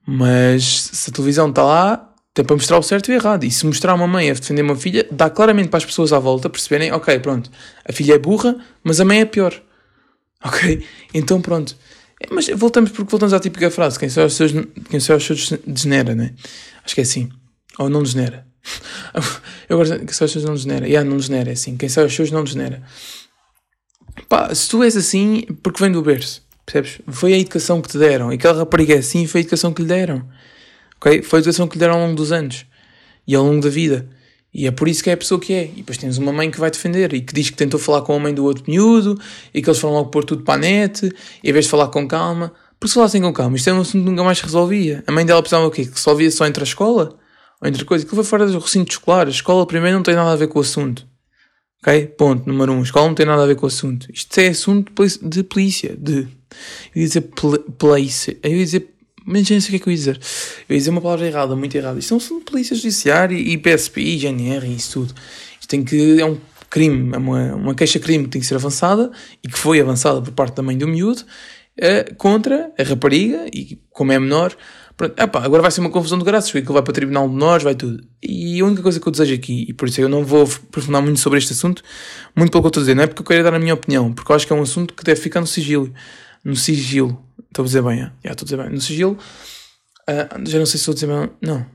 Mas 0.06 0.63
se 0.91 1.10
a 1.10 1.13
televisão 1.13 1.50
está 1.50 1.63
lá, 1.63 2.06
Tem 2.34 2.46
para 2.46 2.56
mostrar 2.56 2.77
o 2.77 2.84
certo 2.84 3.12
e 3.12 3.15
o 3.15 3.15
errado. 3.15 3.44
E 3.44 3.51
se 3.51 3.65
mostrar 3.65 3.94
uma 3.96 4.08
mãe 4.08 4.29
a 4.29 4.34
defender 4.34 4.62
uma 4.62 4.75
filha, 4.75 5.06
dá 5.12 5.29
claramente 5.29 5.70
para 5.70 5.77
as 5.77 5.86
pessoas 5.86 6.13
à 6.13 6.20
volta 6.20 6.50
perceberem, 6.50 6.91
ok, 6.91 7.20
pronto, 7.20 7.51
a 7.84 7.91
filha 7.91 8.13
é 8.13 8.18
burra, 8.20 8.56
mas 8.84 9.00
a 9.01 9.06
mãe 9.06 9.22
é 9.22 9.25
pior. 9.25 9.53
Ok? 10.41 10.86
Então 11.13 11.41
pronto. 11.41 11.75
É, 12.18 12.27
mas 12.32 12.48
voltamos 12.48 12.91
porque 12.91 13.12
voltamos 13.12 13.34
à 13.34 13.41
típica 13.41 13.70
frase: 13.70 14.00
quem 14.00 14.08
só 14.08 14.25
os 14.25 14.36
seus, 14.36 14.53
quem 14.89 15.00
só 15.00 15.18
os 15.18 15.25
seus 15.25 15.51
degenera, 15.68 16.15
né? 16.15 16.34
Acho 16.82 16.96
que 16.96 17.01
é 17.01 17.03
assim. 17.03 17.29
Ou 17.77 17.89
não 17.89 18.03
degenera. 18.03 18.48
Eu 19.68 19.77
gosto 19.77 19.98
quem 19.98 20.13
só 20.13 20.24
os 20.24 20.32
seus 20.32 20.46
não 20.46 20.53
degenera. 20.53 20.88
Yeah, 20.88 21.10
não 21.10 21.18
degenera, 21.18 21.50
é 21.50 21.53
assim. 21.53 21.75
Quem 21.75 21.89
só 21.89 22.06
os 22.06 22.15
seus 22.15 22.32
não 22.32 22.46
degenera. 22.46 22.82
Pá, 24.29 24.53
se 24.56 24.70
tu 24.70 24.84
és 24.84 24.96
assim, 24.96 25.41
porque 25.63 25.84
vem 25.84 25.91
do 25.91 26.01
berço. 26.01 26.41
Percebes? 26.71 27.01
Foi 27.07 27.33
a 27.33 27.38
educação 27.39 27.81
que 27.81 27.89
te 27.89 27.97
deram. 27.97 28.31
E 28.31 28.35
aquela 28.35 28.59
rapariga 28.59 28.93
é 28.93 28.99
assim, 28.99 29.25
foi 29.25 29.39
a 29.39 29.41
educação 29.41 29.73
que 29.73 29.81
lhe 29.81 29.88
deram. 29.88 30.23
Ok? 30.97 31.23
Foi 31.23 31.39
a 31.39 31.41
educação 31.41 31.67
que 31.67 31.75
lhe 31.75 31.79
deram 31.79 31.95
ao 31.95 32.01
longo 32.01 32.15
dos 32.15 32.31
anos. 32.31 32.65
E 33.27 33.35
ao 33.35 33.43
longo 33.43 33.61
da 33.61 33.69
vida. 33.69 34.07
E 34.53 34.67
é 34.67 34.71
por 34.71 34.88
isso 34.88 35.03
que 35.03 35.09
é 35.09 35.13
a 35.13 35.17
pessoa 35.17 35.41
que 35.41 35.51
é. 35.51 35.63
E 35.65 35.77
depois 35.77 35.97
tens 35.97 36.19
uma 36.19 36.31
mãe 36.31 36.51
que 36.51 36.59
vai 36.59 36.69
defender 36.69 37.11
e 37.13 37.21
que 37.21 37.33
diz 37.33 37.49
que 37.49 37.57
tentou 37.57 37.79
falar 37.79 38.03
com 38.03 38.15
a 38.15 38.19
mãe 38.19 38.33
do 38.33 38.43
outro 38.43 38.63
miúdo 38.67 39.19
e 39.51 39.63
que 39.63 39.69
eles 39.69 39.79
foram 39.79 39.95
logo 39.95 40.09
pôr 40.09 40.23
tudo 40.23 40.43
para 40.43 40.55
a 40.55 40.57
net 40.57 41.11
e 41.43 41.49
em 41.49 41.51
vez 41.51 41.65
de 41.65 41.71
falar 41.71 41.88
com 41.88 42.07
calma. 42.07 42.53
Porque 42.79 42.89
se 42.89 42.93
falassem 42.93 43.21
com 43.21 43.33
calma, 43.33 43.57
isto 43.57 43.69
é 43.69 43.73
um 43.73 43.81
assunto 43.81 44.03
que 44.03 44.09
nunca 44.09 44.23
mais 44.23 44.39
resolvia. 44.39 45.03
A 45.07 45.11
mãe 45.11 45.25
dela 45.25 45.41
precisava 45.41 45.65
o 45.65 45.71
quê? 45.71 45.85
Que 45.85 45.95
resolvia 45.95 46.29
só 46.29 46.45
entre 46.45 46.63
a 46.63 46.67
escola? 46.67 47.17
Ou 47.61 47.67
entre 47.67 47.83
coisas? 47.83 48.05
Aquilo 48.05 48.23
foi 48.23 48.29
fora 48.29 48.45
do 48.45 48.59
recinto 48.59 48.91
escolar. 48.91 49.27
A 49.27 49.31
escola 49.31 49.65
primeiro 49.65 49.97
não 49.97 50.03
tem 50.03 50.15
nada 50.15 50.31
a 50.31 50.35
ver 50.35 50.47
com 50.47 50.59
o 50.59 50.61
assunto. 50.61 51.08
Ok? 51.81 52.07
Ponto. 52.17 52.48
Número 52.48 52.74
um. 52.74 52.81
Escola 52.81 53.07
não 53.07 53.15
tem 53.15 53.25
nada 53.25 53.43
a 53.43 53.48
ver 53.48 53.55
com 53.55 53.65
o 53.65 53.67
assunto. 53.67 54.07
Isto 54.13 54.39
é 54.39 54.48
assunto 54.48 54.91
de 55.24 55.43
polícia. 55.43 55.95
De. 55.98 56.27
Eu 56.95 57.01
ia 57.01 57.07
dizer 57.07 57.21
polícia. 57.77 58.38
Eu 58.43 58.51
ia 58.51 58.65
dizer 58.65 58.89
mas 59.25 59.48
já 59.48 59.53
não 59.53 59.62
sei 59.62 59.67
o 59.67 59.71
que 59.71 59.75
é 59.75 59.79
que 59.79 59.89
eu 59.89 59.91
ia 59.91 59.98
dizer. 59.98 60.19
Eu 60.67 60.74
ia 60.74 60.77
dizer 60.79 60.89
uma 60.89 61.01
palavra 61.01 61.27
errada, 61.27 61.55
muito 61.55 61.75
errada. 61.75 62.00
Isto 62.00 62.19
são 62.19 62.41
polícia 62.41 62.75
judiciária 62.75 63.36
e 63.36 63.57
PSP 63.59 64.01
e 64.01 64.17
GNR 64.17 64.65
e 64.65 64.75
isso 64.75 64.93
tudo. 64.93 65.13
Isto 65.59 65.69
tem 65.69 65.83
que. 65.83 66.19
É 66.19 66.25
um 66.25 66.38
crime, 66.67 67.13
é 67.13 67.17
uma, 67.17 67.55
uma 67.55 67.75
queixa-crime 67.75 68.24
que 68.24 68.29
tem 68.31 68.41
que 68.41 68.48
ser 68.48 68.55
avançada 68.55 69.12
e 69.43 69.48
que 69.48 69.57
foi 69.57 69.79
avançada 69.79 70.19
por 70.21 70.31
parte 70.31 70.55
da 70.55 70.63
mãe 70.63 70.77
do 70.77 70.88
miúdo 70.88 71.21
uh, 71.21 72.15
contra 72.15 72.71
a 72.77 72.83
rapariga 72.83 73.45
e, 73.53 73.79
como 73.91 74.12
é 74.12 74.19
menor. 74.19 74.55
Pronto, 75.00 75.18
epá, 75.18 75.46
agora 75.46 75.62
vai 75.62 75.72
ser 75.72 75.79
uma 75.79 75.89
confusão 75.89 76.20
de 76.20 76.25
graças, 76.25 76.51
porque 76.51 76.68
ele 76.68 76.74
vai 76.74 76.84
para 76.84 76.91
o 76.91 76.94
tribunal 76.94 77.25
de 77.25 77.34
menores, 77.34 77.63
vai 77.63 77.74
tudo. 77.74 78.03
E 78.22 78.60
a 78.60 78.65
única 78.65 78.82
coisa 78.82 79.00
que 79.00 79.08
eu 79.08 79.12
desejo 79.13 79.34
aqui, 79.34 79.65
e 79.70 79.74
por 79.74 79.88
isso 79.88 80.01
eu 80.01 80.10
não 80.10 80.25
vou 80.25 80.44
aprofundar 80.44 81.01
muito 81.01 81.22
sobre 81.22 81.39
este 81.39 81.53
assunto, 81.53 81.82
muito 82.36 82.51
pelo 82.51 82.62
que 82.62 82.65
eu 82.65 82.68
estou 82.68 82.82
a 82.82 82.84
dizer, 82.84 82.96
não 82.96 83.03
é 83.03 83.08
porque 83.08 83.22
eu 83.22 83.25
quero 83.25 83.44
dar 83.46 83.53
a 83.53 83.60
minha 83.60 83.74
opinião, 83.74 84.12
porque 84.12 84.29
eu 84.29 84.36
acho 84.36 84.46
que 84.46 84.51
é 84.51 84.56
um 84.58 84.62
assunto 84.62 84.94
que 84.94 85.01
deve 85.06 85.22
ficar 85.22 85.39
no 85.39 85.48
sigilo. 85.48 85.94
No 86.44 86.53
sigilo 86.53 87.18
Estou 87.48 87.63
a 87.63 87.65
dizer 87.65 87.82
bem, 87.82 88.01
é? 88.01 88.12
Já, 88.25 88.32
estou 88.32 88.44
a 88.44 88.46
dizer 88.46 88.58
bem. 88.58 88.70
No 88.70 88.82
sigilo, 88.82 89.13
uh, 89.13 90.50
já 90.50 90.60
não 90.60 90.65
sei 90.65 90.77
se 90.77 90.89
estou 90.89 90.91
a 90.91 90.96
dizer 90.96 91.08
bem. 91.08 91.29
Não. 91.41 91.65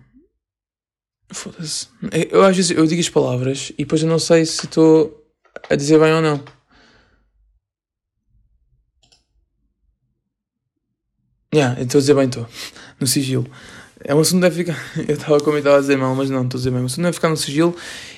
Foda-se. 1.32 1.88
Eu 2.30 2.44
às 2.44 2.54
vezes 2.54 2.70
eu 2.70 2.86
digo 2.86 3.00
as 3.00 3.08
palavras 3.08 3.70
e 3.70 3.84
depois 3.84 4.02
eu 4.02 4.08
não 4.08 4.18
sei 4.18 4.44
se 4.44 4.66
estou 4.66 5.26
a 5.70 5.74
dizer 5.74 5.98
bem 5.98 6.12
ou 6.12 6.20
não. 6.20 6.44
Yeah, 11.54 11.80
estou 11.80 11.98
a 11.98 12.00
dizer 12.00 12.14
bem, 12.14 12.26
estou. 12.26 12.48
No 13.04 13.08
sigilo. 13.08 13.46
É 14.02 14.14
um 14.14 14.20
assunto 14.20 14.42
que 14.42 14.48
deve 14.48 14.64
ficar. 14.64 14.82
Eu 15.06 15.14
estava 15.14 15.34
eu 15.34 15.58
estava 15.58 15.76
a 15.76 15.80
dizer 15.80 15.98
mal, 15.98 16.14
mas 16.14 16.30
não, 16.30 16.42
estou 16.42 16.56
a 16.56 16.60
dizer 16.60 16.70
bem. 16.70 16.80
Um 16.80 16.86
assunto 16.86 17.02
deve 17.02 17.12
ficar 17.12 17.28
no 17.28 17.36
sigilo 17.36 17.76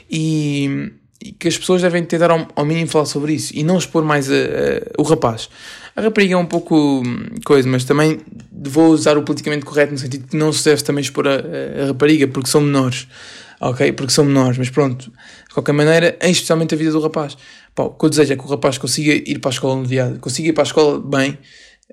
e, 0.08 0.92
e 1.20 1.32
que 1.32 1.48
as 1.48 1.58
pessoas 1.58 1.82
devem 1.82 2.04
tentar 2.04 2.30
ao, 2.30 2.46
ao 2.54 2.64
mínimo 2.64 2.86
falar 2.86 3.06
sobre 3.06 3.32
isso 3.32 3.52
e 3.52 3.64
não 3.64 3.78
expor 3.78 4.04
mais 4.04 4.30
a, 4.30 4.34
a, 4.34 4.38
o 4.96 5.02
rapaz. 5.02 5.48
A 5.96 6.02
rapariga 6.02 6.34
é 6.34 6.36
um 6.36 6.46
pouco 6.46 7.02
hum, 7.04 7.26
coisa, 7.44 7.68
mas 7.68 7.82
também 7.82 8.20
vou 8.52 8.90
usar 8.90 9.18
o 9.18 9.24
politicamente 9.24 9.64
correto 9.64 9.90
no 9.90 9.98
sentido 9.98 10.28
que 10.28 10.36
não 10.36 10.52
se 10.52 10.64
deve 10.64 10.84
também 10.84 11.02
expor 11.02 11.26
a, 11.26 11.32
a 11.82 11.86
rapariga 11.88 12.28
porque 12.28 12.48
são 12.48 12.60
menores. 12.60 13.08
Ok? 13.60 13.90
Porque 13.92 14.12
são 14.12 14.24
menores, 14.24 14.56
mas 14.56 14.70
pronto. 14.70 15.10
De 15.48 15.54
qualquer 15.54 15.72
maneira, 15.72 16.16
é 16.20 16.30
especialmente 16.30 16.74
a 16.74 16.78
vida 16.78 16.92
do 16.92 17.00
rapaz. 17.00 17.36
Pá, 17.74 17.82
o 17.84 17.90
que 17.90 18.04
eu 18.04 18.10
desejo 18.10 18.32
é 18.34 18.36
que 18.36 18.44
o 18.44 18.46
rapaz 18.46 18.78
consiga 18.78 19.12
ir 19.12 19.40
para 19.40 19.50
a 19.50 19.52
escola 19.54 19.76
no 19.76 19.86
dia, 19.86 20.16
consiga 20.20 20.48
ir 20.50 20.52
para 20.52 20.62
a 20.62 20.66
escola 20.66 21.00
bem 21.00 21.36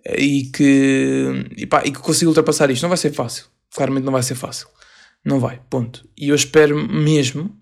e 0.05 0.45
que, 0.45 1.47
e, 1.57 1.65
pá, 1.65 1.83
e 1.85 1.91
que 1.91 1.99
consiga 1.99 2.29
ultrapassar 2.29 2.69
isto. 2.69 2.83
Não 2.83 2.89
vai 2.89 2.97
ser 2.97 3.11
fácil. 3.13 3.45
Claramente 3.73 4.03
não 4.03 4.13
vai 4.13 4.23
ser 4.23 4.35
fácil. 4.35 4.67
Não 5.23 5.39
vai, 5.39 5.61
ponto. 5.69 6.07
E 6.17 6.29
eu 6.29 6.35
espero 6.35 6.75
mesmo. 6.75 7.55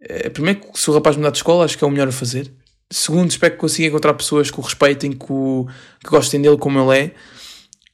Eh, 0.00 0.28
primeiro, 0.30 0.60
se 0.74 0.90
o 0.90 0.94
rapaz 0.94 1.16
mudar 1.16 1.30
de 1.30 1.38
escola, 1.38 1.64
acho 1.64 1.78
que 1.78 1.84
é 1.84 1.86
o 1.86 1.90
melhor 1.90 2.08
a 2.08 2.12
fazer. 2.12 2.52
Segundo, 2.90 3.30
espero 3.30 3.54
que 3.54 3.60
consiga 3.60 3.88
encontrar 3.88 4.14
pessoas 4.14 4.50
que 4.50 4.58
o 4.58 4.62
respeitem, 4.62 5.12
que, 5.12 5.26
o, 5.32 5.66
que 6.04 6.10
gostem 6.10 6.42
dele 6.42 6.58
como 6.58 6.78
ele 6.78 6.98
é 6.98 7.14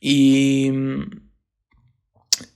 e, 0.03 0.73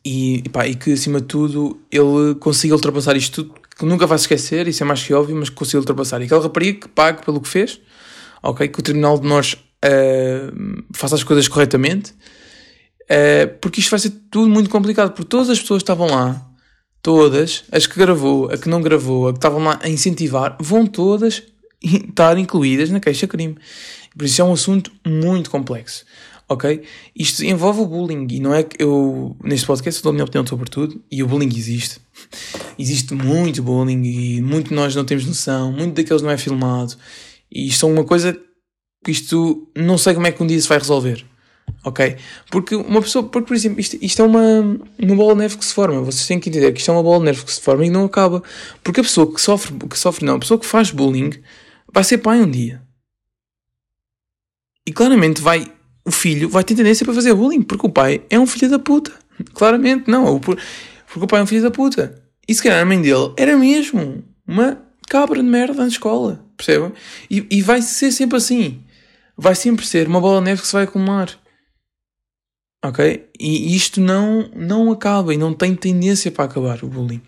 e, 0.05 0.43
pá, 0.51 0.67
e 0.67 0.75
que 0.75 0.93
acima 0.93 1.21
de 1.21 1.27
tudo 1.27 1.81
ele 1.91 2.35
consiga 2.41 2.75
ultrapassar 2.75 3.17
isto 3.17 3.45
tudo, 3.45 3.61
que 3.79 3.85
nunca 3.85 4.07
vai 4.07 4.17
esquecer, 4.17 4.67
isso 4.67 4.83
é 4.83 4.87
mais 4.87 5.03
que 5.03 5.15
óbvio, 5.15 5.37
mas 5.37 5.51
que 5.51 5.57
consiga 5.57 5.79
ultrapassar. 5.79 6.21
E 6.21 6.25
aquela 6.25 6.43
rapariga 6.43 6.81
que 6.81 6.89
pague 6.89 7.25
pelo 7.25 7.41
que 7.41 7.49
fez, 7.49 7.81
ok? 8.43 8.67
Que 8.69 8.81
o 8.81 8.83
Tribunal 8.83 9.19
de 9.19 9.29
nós 9.29 9.57
uh, 9.85 10.85
faça 10.95 11.15
as 11.15 11.25
coisas 11.25 11.49
corretamente, 11.49 12.13
uh, 12.13 13.59
porque 13.61 13.81
isto 13.81 13.91
vai 13.91 13.99
ser 13.99 14.11
tudo 14.31 14.49
muito 14.49 14.71
complicado, 14.71 15.13
porque 15.13 15.29
todas 15.29 15.51
as 15.51 15.61
pessoas 15.61 15.83
que 15.83 15.85
estavam 15.85 16.09
lá, 16.09 16.47
todas, 17.03 17.65
as 17.73 17.87
que 17.87 17.99
gravou, 17.99 18.51
a 18.51 18.57
que 18.57 18.69
não 18.69 18.81
gravou, 18.81 19.29
a 19.29 19.33
que 19.33 19.39
estavam 19.39 19.63
lá 19.63 19.79
a 19.83 19.89
incentivar, 19.89 20.57
vão 20.61 20.87
todas 20.87 21.43
estar 21.83 22.39
incluídas 22.39 22.91
na 22.91 23.01
queixa-crime. 23.01 23.57
Por 24.17 24.25
isso 24.25 24.41
é 24.41 24.45
um 24.45 24.53
assunto 24.53 24.93
muito 25.07 25.51
complexo, 25.51 26.05
ok? 26.49 26.83
Isto 27.17 27.45
envolve 27.45 27.81
o 27.81 27.87
bullying 27.87 28.27
e 28.31 28.41
não 28.41 28.55
é 28.55 28.63
que 28.63 28.83
eu, 28.83 29.35
neste 29.43 29.67
podcast, 29.67 30.03
dou 30.03 30.11
a 30.11 30.13
minha 30.13 30.25
opinião 30.25 30.47
sobre 30.47 30.69
tudo 30.69 31.03
e 31.11 31.23
o 31.23 31.27
bullying 31.27 31.49
existe. 31.49 31.99
Existe 32.79 33.15
muito 33.15 33.63
bullying 33.63 34.03
e 34.05 34.43
muito 34.43 34.75
nós 34.75 34.95
não 34.95 35.05
temos 35.05 35.25
noção, 35.25 35.73
muito 35.73 35.95
daqueles 35.95 36.21
não 36.21 36.31
é 36.31 36.37
filmado 36.37 36.95
e 37.51 37.69
isto 37.69 37.87
é 37.87 37.89
uma 37.89 38.05
coisa 38.05 38.39
isto 39.11 39.69
não 39.75 39.99
sei 39.99 40.15
como 40.15 40.27
é 40.27 40.33
que 40.33 40.43
um 40.43 40.47
dia 40.47 40.61
se 40.61 40.69
vai 40.69 40.79
resolver. 40.79 41.25
Ok? 41.85 42.17
Porque 42.51 42.77
uma 42.77 43.03
pessoa, 43.03 43.25
porque 43.25 43.49
por 43.49 43.55
exemplo, 43.55 43.81
isto, 43.81 43.99
isto 44.01 44.23
é 44.23 44.25
uma, 44.25 44.79
uma 44.99 45.17
bola 45.17 45.35
de 45.35 45.41
neve 45.41 45.57
que 45.57 45.65
se 45.65 45.75
forma. 45.75 46.01
Vocês 46.03 46.27
têm 46.27 46.39
que 46.39 46.49
entender 46.49 46.73
que 46.73 46.79
isto 46.79 46.91
é 46.91 46.95
uma 46.95 47.03
bola 47.03 47.19
de 47.19 47.25
neve 47.25 47.45
que 47.45 47.53
se 47.53 47.61
forma 47.61 47.85
e 47.85 47.91
não 47.91 48.05
acaba. 48.05 48.43
Porque 48.85 49.01
a 49.01 49.03
pessoa 49.03 49.33
que 49.33 49.41
sofre, 49.41 49.75
que 49.89 49.99
sofre 49.99 50.25
não, 50.25 50.37
a 50.37 50.39
pessoa 50.39 50.61
que 50.61 50.67
faz 50.67 50.91
bullying 50.91 51.33
vai 51.93 52.05
ser 52.05 52.19
pai 52.19 52.41
um 52.41 52.51
dia. 52.51 52.83
E 54.87 54.93
claramente 54.93 55.41
vai, 55.41 55.73
o 56.05 56.11
filho 56.11 56.49
vai 56.49 56.63
ter 56.63 56.75
tendência 56.75 57.05
para 57.05 57.15
fazer 57.15 57.35
bullying, 57.35 57.63
porque 57.63 57.87
o 57.87 57.91
pai 57.91 58.23
é 58.31 58.39
um 58.39 58.47
filho 58.47 58.71
da 58.71 58.79
puta. 58.79 59.13
Claramente 59.55 60.09
não, 60.09 60.39
porque 60.39 60.63
o 61.17 61.27
pai 61.27 61.41
é 61.41 61.43
um 61.43 61.47
filho 61.47 61.63
da 61.63 61.71
puta. 61.71 62.23
E 62.47 62.55
se 62.55 62.63
calhar 62.63 62.81
a 62.81 62.85
mãe 62.85 63.01
dele 63.01 63.33
era 63.37 63.57
mesmo 63.57 64.23
uma 64.47 64.81
cabra 65.09 65.43
de 65.43 65.49
merda 65.49 65.83
na 65.83 65.89
escola, 65.89 66.45
percebem? 66.57 66.93
E, 67.31 67.47
e 67.51 67.63
vai 67.63 67.83
ser 67.83 68.11
sempre 68.13 68.37
assim. 68.37 68.83
Vai 69.37 69.55
sempre 69.55 69.87
ser 69.87 70.07
uma 70.07 70.21
bola 70.21 70.41
de 70.41 70.47
neve 70.47 70.61
que 70.61 70.67
se 70.67 70.73
vai 70.73 70.85
acumular. 70.85 71.31
Ok? 72.85 73.29
E 73.39 73.77
isto 73.77 74.01
não, 74.01 74.51
não 74.55 74.91
acaba 74.91 75.33
e 75.33 75.37
não 75.37 75.55
tem 75.55 75.75
tendência 75.75 76.31
para 76.31 76.45
acabar 76.45 76.83
o 76.83 76.89
bullying. 76.89 77.23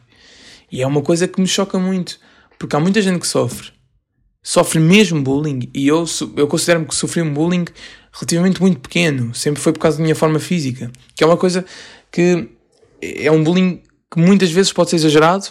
E 0.71 0.83
é 0.83 0.87
uma 0.87 1.03
coisa 1.03 1.29
que 1.29 1.41
me 1.41 1.47
choca 1.47 1.79
muito, 1.79 2.19
porque 2.59 2.75
há 2.75 2.81
muita 2.81 3.01
gente 3.01 3.21
que 3.21 3.27
sofre 3.27 3.73
sofre 4.45 4.79
mesmo 4.79 5.23
bullying 5.23 5.71
e 5.73 5.89
eu, 5.89 6.05
eu 6.37 6.47
considero-me 6.47 6.87
que 6.87 6.95
sofri 6.95 7.23
um 7.23 7.33
bullying 7.33 7.65
relativamente 8.13 8.61
muito 8.61 8.79
pequeno, 8.79 9.35
sempre 9.35 9.61
foi 9.61 9.73
por 9.73 9.81
causa 9.81 9.97
da 9.97 10.03
minha 10.03 10.15
forma 10.15 10.39
física, 10.39 10.93
que 11.17 11.25
é 11.25 11.27
uma 11.27 11.39
coisa 11.39 11.65
que 12.13 12.51
é 13.01 13.31
um 13.33 13.43
bullying 13.43 13.83
que 14.13 14.21
muitas 14.21 14.51
vezes 14.51 14.71
pode 14.71 14.91
ser 14.91 14.97
exagerado 14.97 15.47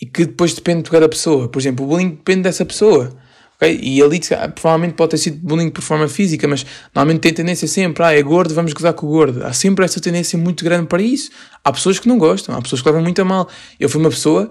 e 0.00 0.04
que 0.04 0.26
depois 0.26 0.52
depende 0.52 0.82
de 0.82 0.90
cada 0.90 1.08
pessoa. 1.08 1.48
Por 1.48 1.58
exemplo, 1.58 1.84
o 1.84 1.88
bullying 1.88 2.10
depende 2.10 2.42
dessa 2.42 2.64
pessoa. 2.64 3.16
Okay? 3.56 3.78
E 3.82 4.02
ali 4.02 4.20
provavelmente 4.54 4.94
pode 4.94 5.10
ter 5.10 5.18
sido 5.18 5.38
bullying 5.38 5.70
por 5.70 5.82
forma 5.82 6.08
física, 6.08 6.46
mas 6.46 6.64
normalmente 6.94 7.22
tem 7.22 7.32
tendência 7.32 7.66
sempre, 7.66 8.02
ah, 8.04 8.12
é 8.12 8.22
gordo, 8.22 8.54
vamos 8.54 8.72
gozar 8.72 8.92
com 8.92 9.06
o 9.06 9.10
gordo. 9.10 9.44
Há 9.44 9.52
sempre 9.52 9.84
essa 9.84 10.00
tendência 10.00 10.38
muito 10.38 10.64
grande 10.64 10.86
para 10.86 11.02
isso. 11.02 11.30
Há 11.64 11.72
pessoas 11.72 11.98
que 11.98 12.06
não 12.06 12.18
gostam, 12.18 12.54
há 12.54 12.62
pessoas 12.62 12.82
que 12.82 12.88
levam 12.88 13.02
muito 13.02 13.20
a 13.20 13.24
mal. 13.24 13.48
Eu 13.80 13.88
fui 13.88 14.00
uma 14.00 14.10
pessoa 14.10 14.50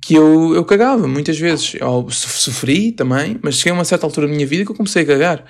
que 0.00 0.14
eu, 0.14 0.54
eu 0.54 0.64
cagava 0.64 1.08
muitas 1.08 1.38
vezes. 1.38 1.74
Eu 1.74 2.08
sofri 2.10 2.92
também, 2.92 3.38
mas 3.42 3.56
cheguei 3.56 3.72
a 3.72 3.74
uma 3.74 3.84
certa 3.84 4.06
altura 4.06 4.26
da 4.26 4.32
minha 4.32 4.46
vida 4.46 4.64
que 4.64 4.70
eu 4.70 4.76
comecei 4.76 5.02
a 5.02 5.06
cagar. 5.06 5.44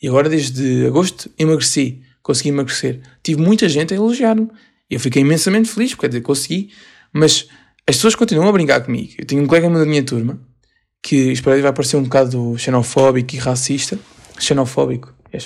E 0.00 0.08
agora, 0.08 0.28
desde 0.28 0.86
agosto, 0.86 1.30
emagreci. 1.38 2.02
Consegui 2.22 2.50
emagrecer. 2.50 3.00
Tive 3.22 3.40
muita 3.40 3.68
gente 3.68 3.94
a 3.94 3.96
elogiar-me. 3.96 4.48
Eu 4.90 5.00
fiquei 5.00 5.22
imensamente 5.22 5.68
feliz, 5.68 5.90
porque 5.90 6.02
quer 6.02 6.08
dizer, 6.08 6.20
consegui. 6.22 6.70
Mas 7.12 7.48
as 7.86 7.96
pessoas 7.96 8.14
continuam 8.14 8.48
a 8.48 8.52
brincar 8.52 8.80
comigo. 8.80 9.14
Eu 9.18 9.24
tenho 9.24 9.42
um 9.42 9.46
colega 9.46 9.68
da 9.70 9.86
minha 9.86 10.02
turma 10.02 10.47
que, 11.02 11.32
espero 11.32 11.56
que 11.56 11.62
vai 11.62 11.72
parecer 11.72 11.96
um 11.96 12.02
bocado 12.02 12.56
xenofóbico 12.58 13.34
e 13.34 13.38
racista. 13.38 13.98
Xenofóbico. 14.38 15.14
É 15.32 15.38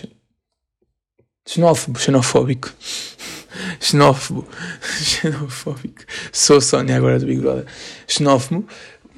xenófobo, 1.47 1.99
xenofóbico. 1.99 2.73
xenófobo, 3.81 4.47
xenofóbico. 4.83 6.03
Sou 6.33 6.61
Sónia 6.61 6.97
agora 6.97 7.19
do 7.19 7.27
Big 7.27 7.41
Brother. 7.41 7.67
Xenófobo, 8.07 8.67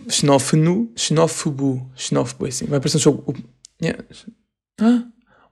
xenófono, 0.09 0.91
xenófobo, 0.97 1.91
xenófobo, 1.95 2.47
é 2.47 2.49
assim. 2.49 2.67
Vai 2.67 2.81
parecer 2.81 2.97
um 2.99 3.01
jogo. 3.01 3.35
Yeah. 3.83 4.03
Ah, 4.81 5.05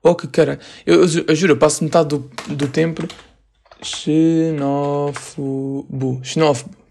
oh 0.03 0.15
que 0.15 0.27
cara. 0.27 0.59
Eu, 0.87 1.03
eu, 1.03 1.25
eu, 1.29 1.35
juro, 1.35 1.53
eu 1.53 1.59
passo 1.59 1.85
metade 1.85 2.09
do, 2.11 2.31
do 2.49 2.69
tempo 2.69 3.07
xenófobo, 3.83 5.21
xenófobo. 6.23 6.82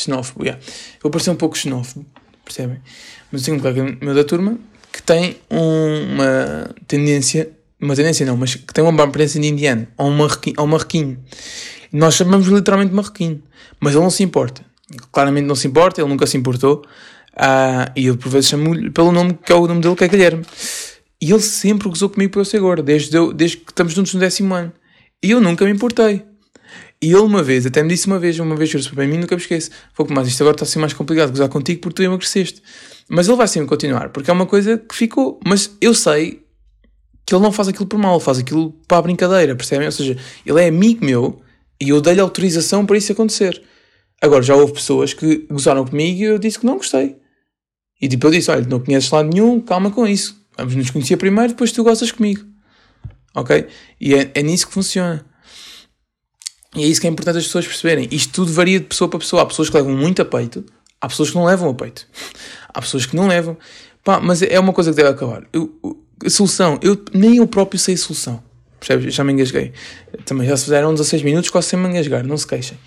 Xenófobo, 0.00 0.44
yeah. 0.44 0.62
Eu 0.94 1.02
vou 1.02 1.10
parecer 1.10 1.30
um 1.30 1.36
pouco 1.36 1.56
xenófobo, 1.56 2.04
percebem? 2.44 2.78
Mas 3.30 3.42
tenho 3.42 3.56
um 3.56 3.60
colega 3.60 3.96
meu 4.00 4.14
da 4.14 4.24
turma 4.24 4.58
que 4.92 5.02
tem 5.02 5.36
uma 5.50 6.74
tendência, 6.86 7.50
uma 7.80 7.94
tendência 7.94 8.26
não, 8.26 8.36
mas 8.36 8.54
que 8.54 8.72
tem 8.72 8.82
uma 8.82 9.04
aparência 9.04 9.40
de 9.40 9.46
indiano, 9.46 9.86
ou 9.96 10.08
um 10.08 10.16
marroquino. 10.16 10.56
Ou 10.58 10.66
marroquino. 10.66 11.18
Nós 11.92 12.14
chamamos 12.14 12.46
literalmente 12.48 12.92
marroquino, 12.92 13.42
mas 13.80 13.94
ele 13.94 14.02
não 14.02 14.10
se 14.10 14.22
importa. 14.22 14.62
Claramente 15.12 15.46
não 15.46 15.54
se 15.54 15.66
importa, 15.68 16.00
ele 16.00 16.08
nunca 16.08 16.26
se 16.26 16.36
importou. 16.36 16.84
Uh, 17.34 17.92
e 17.94 18.06
eu 18.06 18.16
por 18.16 18.30
vezes 18.30 18.50
chamo-lhe 18.50 18.90
pelo 18.90 19.12
nome 19.12 19.38
que 19.44 19.52
é 19.52 19.54
o 19.54 19.66
nome 19.66 19.80
dele, 19.80 19.94
que 19.94 20.04
é 20.04 20.08
Guilherme. 20.08 20.44
E 21.20 21.30
ele 21.30 21.40
sempre 21.40 21.88
gozou 21.88 22.08
comigo 22.08 22.32
por 22.32 22.40
eu 22.40 22.44
ser 22.44 22.60
gordo, 22.60 22.82
desde, 22.82 23.10
desde 23.34 23.56
que 23.58 23.70
estamos 23.70 23.92
juntos 23.92 24.14
no 24.14 24.20
décimo 24.20 24.54
ano. 24.54 24.72
E 25.22 25.30
eu 25.30 25.40
nunca 25.40 25.64
me 25.64 25.70
importei. 25.70 26.24
E 27.00 27.06
ele 27.06 27.20
uma 27.20 27.42
vez, 27.42 27.64
até 27.64 27.82
me 27.82 27.88
disse 27.88 28.08
uma 28.08 28.18
vez, 28.18 28.38
uma 28.40 28.56
vez 28.56 28.70
juro 28.70 28.94
para 28.94 29.06
mim, 29.06 29.18
nunca 29.18 29.36
me 29.36 29.40
esqueço. 29.40 29.70
Foi 29.94 30.04
mas 30.10 30.26
isto 30.26 30.42
agora 30.42 30.56
está 30.56 30.64
a 30.64 30.68
ser 30.68 30.80
mais 30.80 30.92
complicado 30.92 31.30
gozar 31.30 31.48
contigo 31.48 31.80
porque 31.80 31.94
tu 31.94 32.02
emagreceste. 32.02 32.60
Mas 33.08 33.28
ele 33.28 33.36
vai 33.36 33.46
sempre 33.46 33.68
continuar, 33.68 34.10
porque 34.10 34.30
é 34.30 34.32
uma 34.32 34.46
coisa 34.46 34.76
que 34.76 34.94
ficou. 34.94 35.38
Mas 35.46 35.70
eu 35.80 35.94
sei 35.94 36.42
que 37.24 37.34
ele 37.34 37.42
não 37.42 37.52
faz 37.52 37.68
aquilo 37.68 37.86
por 37.86 37.98
mal, 37.98 38.16
ele 38.16 38.24
faz 38.24 38.38
aquilo 38.38 38.72
para 38.88 38.98
a 38.98 39.02
brincadeira, 39.02 39.54
percebem? 39.54 39.86
Ou 39.86 39.92
seja, 39.92 40.16
ele 40.44 40.60
é 40.60 40.68
amigo 40.68 41.04
meu 41.04 41.40
e 41.80 41.90
eu 41.90 42.00
dei-lhe 42.00 42.20
autorização 42.20 42.84
para 42.84 42.96
isso 42.96 43.12
acontecer. 43.12 43.62
Agora, 44.20 44.42
já 44.42 44.56
houve 44.56 44.72
pessoas 44.72 45.14
que 45.14 45.46
gozaram 45.48 45.84
comigo 45.84 46.18
e 46.18 46.24
eu 46.24 46.38
disse 46.38 46.58
que 46.58 46.66
não 46.66 46.78
gostei. 46.78 47.16
E 48.00 48.08
tipo, 48.08 48.26
eu 48.26 48.30
disse: 48.32 48.50
olha, 48.50 48.66
não 48.66 48.80
conheces 48.80 49.10
lado 49.10 49.28
nenhum, 49.28 49.60
calma 49.60 49.90
com 49.90 50.06
isso. 50.06 50.36
Vamos 50.56 50.74
nos 50.74 50.90
conhecer 50.90 51.16
primeiro, 51.16 51.50
depois 51.50 51.70
tu 51.70 51.84
gostas 51.84 52.10
comigo. 52.10 52.44
Ok? 53.34 53.68
E 54.00 54.14
é, 54.14 54.30
é 54.34 54.42
nisso 54.42 54.66
que 54.66 54.72
funciona. 54.72 55.24
E 56.74 56.82
é 56.82 56.86
isso 56.86 57.00
que 57.00 57.06
é 57.06 57.10
importante 57.10 57.38
as 57.38 57.44
pessoas 57.44 57.66
perceberem. 57.66 58.08
Isto 58.10 58.32
tudo 58.32 58.52
varia 58.52 58.78
de 58.78 58.86
pessoa 58.86 59.08
para 59.08 59.18
pessoa. 59.18 59.42
Há 59.42 59.46
pessoas 59.46 59.70
que 59.70 59.76
levam 59.76 59.96
muito 59.96 60.20
a 60.22 60.24
peito, 60.24 60.64
há 61.00 61.08
pessoas 61.08 61.30
que 61.30 61.36
não 61.36 61.44
levam 61.44 61.70
a 61.70 61.74
peito. 61.74 62.06
Há 62.72 62.80
pessoas 62.80 63.06
que 63.06 63.16
não 63.16 63.26
levam. 63.26 63.56
Pá, 64.04 64.20
mas 64.20 64.42
é 64.42 64.58
uma 64.60 64.72
coisa 64.72 64.90
que 64.90 64.96
deve 64.96 65.08
acabar. 65.08 65.44
Eu, 65.52 65.72
a 66.24 66.30
solução, 66.30 66.78
eu, 66.82 67.02
nem 67.12 67.36
eu 67.36 67.46
próprio 67.46 67.78
sei 67.78 67.94
a 67.94 67.98
solução. 67.98 68.42
Percebes? 68.78 69.14
Já 69.14 69.24
me 69.24 69.32
engasguei. 69.32 69.72
Também 70.24 70.46
já 70.46 70.56
se 70.56 70.64
fizeram 70.64 70.92
16 70.92 71.22
minutos 71.22 71.50
quase 71.50 71.68
sem 71.68 71.78
me 71.78 71.88
engasgar, 71.88 72.24
não 72.24 72.36
se 72.36 72.46
queixem. 72.46 72.78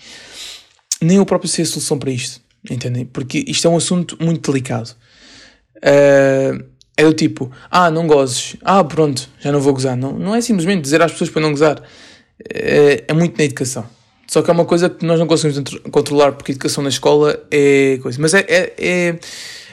Nem 1.00 1.18
eu 1.18 1.26
próprio 1.26 1.50
sei 1.50 1.64
a 1.64 1.66
solução 1.66 1.98
para 1.98 2.10
isto. 2.10 2.40
Entendem? 2.70 3.04
Porque 3.04 3.44
isto 3.46 3.66
é 3.66 3.70
um 3.70 3.76
assunto 3.76 4.16
muito 4.20 4.50
delicado. 4.50 4.90
Uh, 5.78 6.64
é 6.96 7.04
do 7.04 7.12
tipo, 7.12 7.50
ah, 7.70 7.90
não 7.90 8.06
gozes, 8.06 8.56
ah, 8.62 8.84
pronto, 8.84 9.28
já 9.40 9.50
não 9.50 9.60
vou 9.60 9.72
gozar. 9.72 9.96
Não, 9.96 10.12
não 10.12 10.34
é 10.34 10.40
simplesmente 10.40 10.82
dizer 10.82 11.02
às 11.02 11.12
pessoas 11.12 11.30
para 11.30 11.42
não 11.42 11.50
gozar. 11.50 11.82
É, 12.50 13.04
é 13.08 13.12
muito 13.12 13.36
na 13.36 13.44
educação. 13.44 13.86
Só 14.26 14.40
que 14.40 14.50
é 14.50 14.52
uma 14.52 14.64
coisa 14.64 14.88
que 14.88 15.04
nós 15.04 15.18
não 15.18 15.26
conseguimos 15.26 15.78
controlar 15.90 16.32
porque 16.32 16.52
a 16.52 16.54
educação 16.54 16.82
na 16.82 16.88
escola 16.88 17.38
é 17.50 17.98
coisa. 18.02 18.18
Mas 18.20 18.32
é, 18.32 18.40
é, 18.48 18.74
é, 18.78 19.18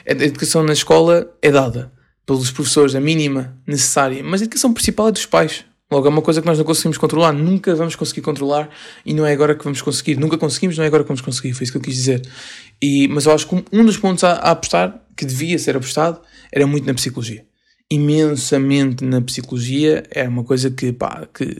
a 0.06 0.24
educação 0.24 0.62
na 0.62 0.72
escola 0.72 1.32
é 1.40 1.50
dada 1.50 1.90
pelos 2.26 2.50
professores, 2.50 2.94
a 2.94 3.00
mínima 3.00 3.56
necessária. 3.66 4.22
Mas 4.22 4.42
a 4.42 4.44
educação 4.44 4.72
principal 4.72 5.08
é 5.08 5.12
dos 5.12 5.24
pais. 5.24 5.64
Logo, 5.90 6.06
é 6.06 6.10
uma 6.10 6.22
coisa 6.22 6.40
que 6.40 6.46
nós 6.46 6.56
não 6.56 6.64
conseguimos 6.64 6.98
controlar, 6.98 7.32
nunca 7.32 7.74
vamos 7.74 7.96
conseguir 7.96 8.20
controlar 8.20 8.68
e 9.04 9.12
não 9.12 9.26
é 9.26 9.32
agora 9.32 9.56
que 9.56 9.64
vamos 9.64 9.82
conseguir. 9.82 10.16
Nunca 10.16 10.38
conseguimos, 10.38 10.76
não 10.76 10.84
é 10.84 10.86
agora 10.86 11.02
que 11.02 11.08
vamos 11.08 11.20
conseguir. 11.20 11.52
Foi 11.52 11.64
isso 11.64 11.72
que 11.72 11.78
eu 11.78 11.82
quis 11.82 11.94
dizer. 11.94 12.22
E, 12.80 13.08
mas 13.08 13.26
eu 13.26 13.32
acho 13.32 13.48
que 13.48 13.64
um 13.72 13.84
dos 13.84 13.96
pontos 13.96 14.22
a, 14.22 14.32
a 14.34 14.50
apostar, 14.52 15.02
que 15.16 15.24
devia 15.24 15.58
ser 15.58 15.76
apostado, 15.76 16.20
era 16.52 16.66
muito 16.66 16.86
na 16.86 16.94
psicologia. 16.94 17.44
Imensamente 17.90 19.04
na 19.04 19.20
psicologia. 19.20 20.04
É 20.10 20.28
uma 20.28 20.44
coisa 20.44 20.70
que, 20.70 20.92
pá, 20.92 21.26
que 21.34 21.56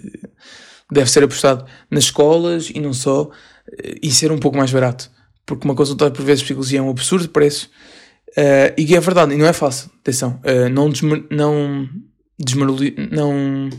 deve 0.91 1.11
ser 1.11 1.25
apostado 1.25 1.65
nas 1.91 2.05
escolas 2.05 2.71
e 2.71 2.81
não 2.81 2.93
só, 2.93 3.31
eh, 3.83 3.97
e 4.03 4.11
ser 4.11 4.33
um 4.33 4.39
pouco 4.39 4.57
mais 4.57 4.73
barato. 4.73 5.11
Porque 5.47 5.65
uma 5.65 5.75
consulta 5.75 6.11
por 6.11 6.25
vezes 6.25 6.41
de 6.41 6.45
psicologia 6.47 6.79
é 6.79 6.83
um 6.83 6.91
absurdo 6.91 7.29
preço. 7.29 7.71
Uh, 8.31 8.71
e 8.79 8.95
é 8.95 9.01
verdade, 9.01 9.35
e 9.35 9.37
não 9.37 9.47
é 9.47 9.53
fácil. 9.53 9.91
Atenção, 10.01 10.41
uh, 10.45 10.69
não, 10.69 10.89
desmer, 10.89 11.25
não, 11.31 11.89
não 13.11 13.71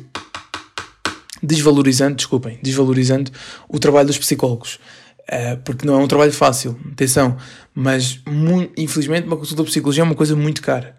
desvalorizando, 1.41 2.15
desculpem, 2.15 2.59
desvalorizando 2.61 3.31
o 3.69 3.79
trabalho 3.79 4.07
dos 4.07 4.17
psicólogos. 4.17 4.79
Uh, 5.21 5.57
porque 5.63 5.85
não 5.85 6.01
é 6.01 6.03
um 6.03 6.07
trabalho 6.07 6.33
fácil, 6.33 6.77
atenção, 6.91 7.37
mas 7.73 8.19
infelizmente 8.75 9.27
uma 9.27 9.37
consulta 9.37 9.63
de 9.63 9.69
psicologia 9.69 10.03
é 10.03 10.05
uma 10.05 10.15
coisa 10.15 10.35
muito 10.35 10.61
cara. 10.61 10.97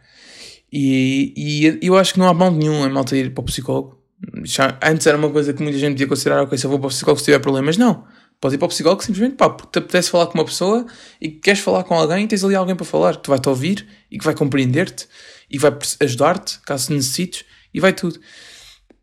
E, 0.72 1.34
e 1.36 1.86
eu 1.86 1.96
acho 1.96 2.14
que 2.14 2.18
não 2.18 2.28
há 2.28 2.32
mal 2.32 2.50
nenhum 2.50 2.86
em 2.86 2.90
malta 2.90 3.14
ir 3.14 3.34
para 3.34 3.42
o 3.42 3.44
psicólogo. 3.44 4.01
Já, 4.44 4.78
antes 4.82 5.06
era 5.06 5.16
uma 5.16 5.30
coisa 5.30 5.52
que 5.52 5.62
muita 5.62 5.78
gente 5.78 5.92
podia 5.92 6.06
considerar, 6.06 6.42
ok, 6.42 6.58
eu 6.62 6.70
vou 6.70 6.78
para 6.78 6.86
o 6.86 6.90
psicólogo 6.90 7.18
se 7.18 7.24
tiver 7.24 7.38
problemas, 7.40 7.76
não. 7.76 8.04
Podes 8.40 8.54
ir 8.54 8.58
para 8.58 8.66
o 8.66 8.68
psicólogo 8.68 9.02
simplesmente 9.02 9.36
pá, 9.36 9.50
porque 9.50 9.78
te 9.78 9.82
apetece 9.82 10.10
falar 10.10 10.26
com 10.26 10.34
uma 10.34 10.44
pessoa 10.44 10.84
e 11.20 11.30
queres 11.30 11.60
falar 11.60 11.84
com 11.84 11.94
alguém 11.94 12.24
e 12.24 12.28
tens 12.28 12.42
ali 12.42 12.54
alguém 12.54 12.74
para 12.74 12.84
falar, 12.84 13.20
que 13.20 13.28
vai 13.28 13.38
te 13.38 13.48
ouvir 13.48 13.86
e 14.10 14.18
que 14.18 14.24
vai 14.24 14.34
compreender-te 14.34 15.06
e 15.50 15.58
vai 15.58 15.72
ajudar-te 16.00 16.58
caso 16.60 16.92
necessites 16.92 17.44
e 17.72 17.80
vai 17.80 17.92
tudo. 17.92 18.18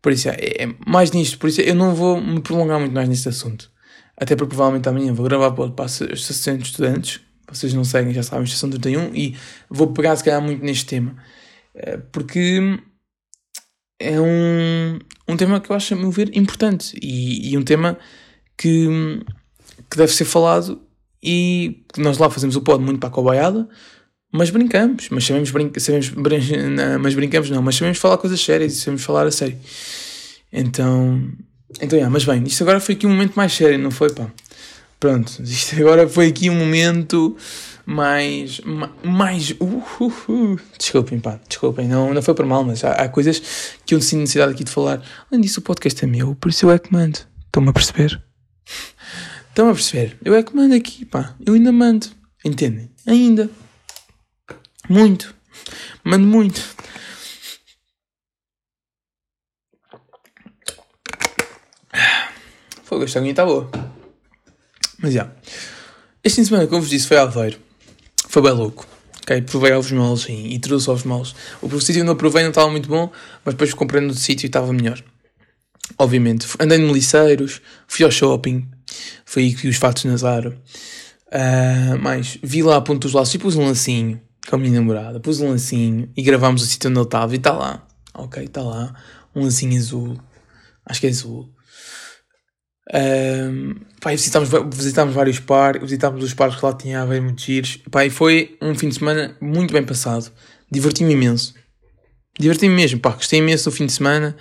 Por 0.02 0.12
isso, 0.12 0.28
é, 0.28 0.34
é, 0.34 0.74
mais 0.86 1.10
nisto. 1.10 1.38
Por 1.38 1.48
isso, 1.48 1.60
eu 1.60 1.74
não 1.74 1.94
vou 1.94 2.20
me 2.20 2.40
prolongar 2.40 2.78
muito 2.78 2.92
mais 2.92 3.08
neste 3.08 3.28
assunto. 3.28 3.70
Até 4.16 4.36
porque 4.36 4.54
provavelmente 4.54 4.88
amanhã 4.88 5.12
vou 5.12 5.26
gravar 5.26 5.52
para 5.52 5.84
os 5.84 5.92
600 6.26 6.68
estudantes. 6.68 7.20
Vocês 7.48 7.74
não 7.74 7.84
seguem, 7.84 8.12
já 8.12 8.22
sabem, 8.22 8.44
estação 8.44 8.70
31. 8.70 9.14
E 9.14 9.36
vou 9.68 9.88
pegar, 9.88 10.14
se 10.16 10.24
calhar, 10.24 10.40
muito 10.40 10.64
neste 10.64 10.86
tema. 10.86 11.16
Eh, 11.74 11.98
porque 12.12 12.78
é 14.00 14.20
um, 14.20 14.98
um 15.28 15.36
tema 15.36 15.60
que 15.60 15.70
eu 15.70 15.76
acho, 15.76 15.94
a 15.94 15.96
meu 15.96 16.10
ver, 16.10 16.36
importante. 16.36 16.98
E, 17.00 17.52
e 17.52 17.58
um 17.58 17.62
tema 17.62 17.98
que, 18.56 18.88
que 19.88 19.96
deve 19.96 20.12
ser 20.12 20.24
falado. 20.24 20.80
E 21.22 21.84
nós 21.98 22.16
lá 22.18 22.30
fazemos 22.30 22.56
o 22.56 22.62
pod 22.62 22.82
muito 22.82 22.98
para 22.98 23.10
a 23.10 23.12
cobaiada 23.12 23.68
mas 24.32 24.50
brincamos, 24.50 25.08
mas 25.10 25.24
sabemos, 25.24 25.50
brin 25.50 25.72
sabemos 25.76 26.08
brin 26.10 26.40
não, 26.70 26.98
mas 27.00 27.14
brincamos 27.14 27.50
não, 27.50 27.60
mas 27.60 27.74
sabemos 27.74 27.98
falar 27.98 28.16
coisas 28.16 28.40
sérias 28.40 28.72
e 28.72 28.76
sabemos 28.76 29.02
falar 29.02 29.26
a 29.26 29.30
sério. 29.30 29.58
Então, 30.52 31.20
então, 31.80 31.98
yeah, 31.98 32.10
mas 32.10 32.24
bem, 32.24 32.44
isto 32.44 32.62
agora 32.62 32.78
foi 32.80 32.94
aqui 32.94 33.06
um 33.06 33.10
momento 33.10 33.34
mais 33.34 33.52
sério, 33.52 33.78
não 33.78 33.90
foi, 33.90 34.10
pá? 34.10 34.30
Pronto, 35.00 35.32
isto 35.42 35.74
agora 35.76 36.08
foi 36.08 36.28
aqui 36.28 36.48
um 36.48 36.54
momento 36.54 37.36
mais, 37.90 38.60
mais, 39.02 39.50
uh, 39.50 39.64
uh, 39.64 40.12
uh. 40.28 40.60
desculpem, 40.78 41.18
pá, 41.18 41.40
desculpem, 41.48 41.88
não, 41.88 42.14
não 42.14 42.22
foi 42.22 42.34
por 42.34 42.46
mal, 42.46 42.62
mas 42.62 42.84
há, 42.84 42.92
há 42.92 43.08
coisas 43.08 43.74
que 43.84 43.96
eu 43.96 44.00
sinto 44.00 44.20
necessidade 44.20 44.52
aqui 44.52 44.62
de 44.62 44.70
falar. 44.70 45.02
Além 45.28 45.40
disso, 45.40 45.58
o 45.58 45.62
podcast 45.62 46.04
é 46.04 46.06
meu, 46.06 46.36
por 46.36 46.50
isso 46.50 46.66
eu 46.66 46.70
é 46.70 46.78
que 46.78 46.92
mando. 46.92 47.18
Estão-me 47.46 47.70
a 47.70 47.72
perceber? 47.72 48.22
Estão 49.48 49.68
a 49.68 49.72
perceber? 49.72 50.16
Eu 50.24 50.36
é 50.36 50.42
que 50.44 50.54
mando 50.54 50.72
aqui, 50.72 51.04
pá, 51.04 51.34
eu 51.44 51.54
ainda 51.54 51.72
mando, 51.72 52.06
entendem? 52.44 52.88
Ainda. 53.04 53.50
Muito. 54.88 55.34
Mando 56.04 56.28
muito. 56.28 56.62
Fogo, 62.84 63.02
esta 63.02 63.18
aguinha 63.18 63.32
está 63.32 63.44
boa. 63.44 63.68
Mas 65.02 65.12
já. 65.12 65.32
Este 66.22 66.36
fim 66.36 66.42
de 66.42 66.48
semana, 66.48 66.68
como 66.68 66.82
vos 66.82 66.90
disse, 66.90 67.08
foi 67.08 67.16
Aveiro. 67.16 67.69
Foi 68.30 68.40
bem 68.42 68.52
louco. 68.52 68.86
Ok, 69.22 69.42
provei 69.42 69.72
ovos 69.72 69.90
moles 69.90 70.20
sim, 70.20 70.46
e 70.46 70.58
trouxe 70.60 70.88
ovos 70.88 71.02
moles. 71.02 71.34
O 71.60 71.80
sítio 71.80 72.00
onde 72.02 72.12
eu 72.12 72.16
provei 72.16 72.44
não 72.44 72.50
estava 72.50 72.70
muito 72.70 72.88
bom, 72.88 73.10
mas 73.44 73.54
depois 73.54 73.74
comprei 73.74 74.00
no 74.00 74.14
sítio 74.14 74.46
e 74.46 74.48
estava 74.48 74.72
melhor. 74.72 75.02
Obviamente. 75.98 76.46
Andei 76.60 76.78
no 76.78 76.92
Liceiros, 76.92 77.60
fui 77.88 78.04
ao 78.04 78.10
shopping, 78.12 78.70
fui 79.24 79.42
aí 79.42 79.52
que 79.52 79.66
os 79.66 79.74
fatos 79.74 80.04
Nazaro. 80.04 80.56
Uh, 81.26 81.98
mas 82.00 82.38
vi 82.40 82.62
lá 82.62 82.76
a 82.76 82.80
ponto 82.80 83.00
dos 83.00 83.14
laços 83.14 83.34
e 83.34 83.38
pus 83.38 83.56
um 83.56 83.64
lancinho 83.64 84.20
com 84.48 84.54
a 84.54 84.58
minha 84.60 84.74
namorada, 84.74 85.18
pus 85.18 85.40
um 85.40 85.48
lancinho 85.48 86.08
e 86.16 86.22
gravámos 86.22 86.62
o 86.62 86.66
sítio 86.66 86.88
onde 86.88 87.00
ele 87.00 87.06
estava 87.06 87.34
e 87.34 87.36
está 87.36 87.52
lá. 87.52 87.84
Ok, 88.14 88.44
está 88.44 88.62
lá. 88.62 88.94
Um 89.34 89.42
lancinho 89.42 89.76
azul. 89.76 90.16
Acho 90.86 91.00
que 91.00 91.08
é 91.08 91.10
azul. 91.10 91.50
Um, 92.92 93.76
pá, 94.00 94.10
visitámos, 94.10 94.48
visitámos 94.74 95.14
vários 95.14 95.38
parques, 95.38 95.82
visitámos 95.82 96.24
os 96.24 96.34
parques 96.34 96.58
que 96.58 96.66
lá 96.66 96.72
tinha 96.72 97.02
a 97.02 97.04
ver 97.04 97.20
muitos 97.20 97.44
giros. 97.44 97.76
Pá, 97.90 98.04
e 98.04 98.10
foi 98.10 98.56
um 98.60 98.74
fim 98.74 98.88
de 98.88 98.96
semana 98.96 99.36
muito 99.40 99.72
bem 99.72 99.84
passado. 99.84 100.32
Diverti-me 100.70 101.12
imenso. 101.12 101.54
Diverti-me 102.38 102.74
mesmo, 102.74 103.00
pá, 103.00 103.10
gostei 103.10 103.38
imenso 103.38 103.70
do 103.70 103.76
fim 103.76 103.86
de 103.86 103.92
semana. 103.92 104.36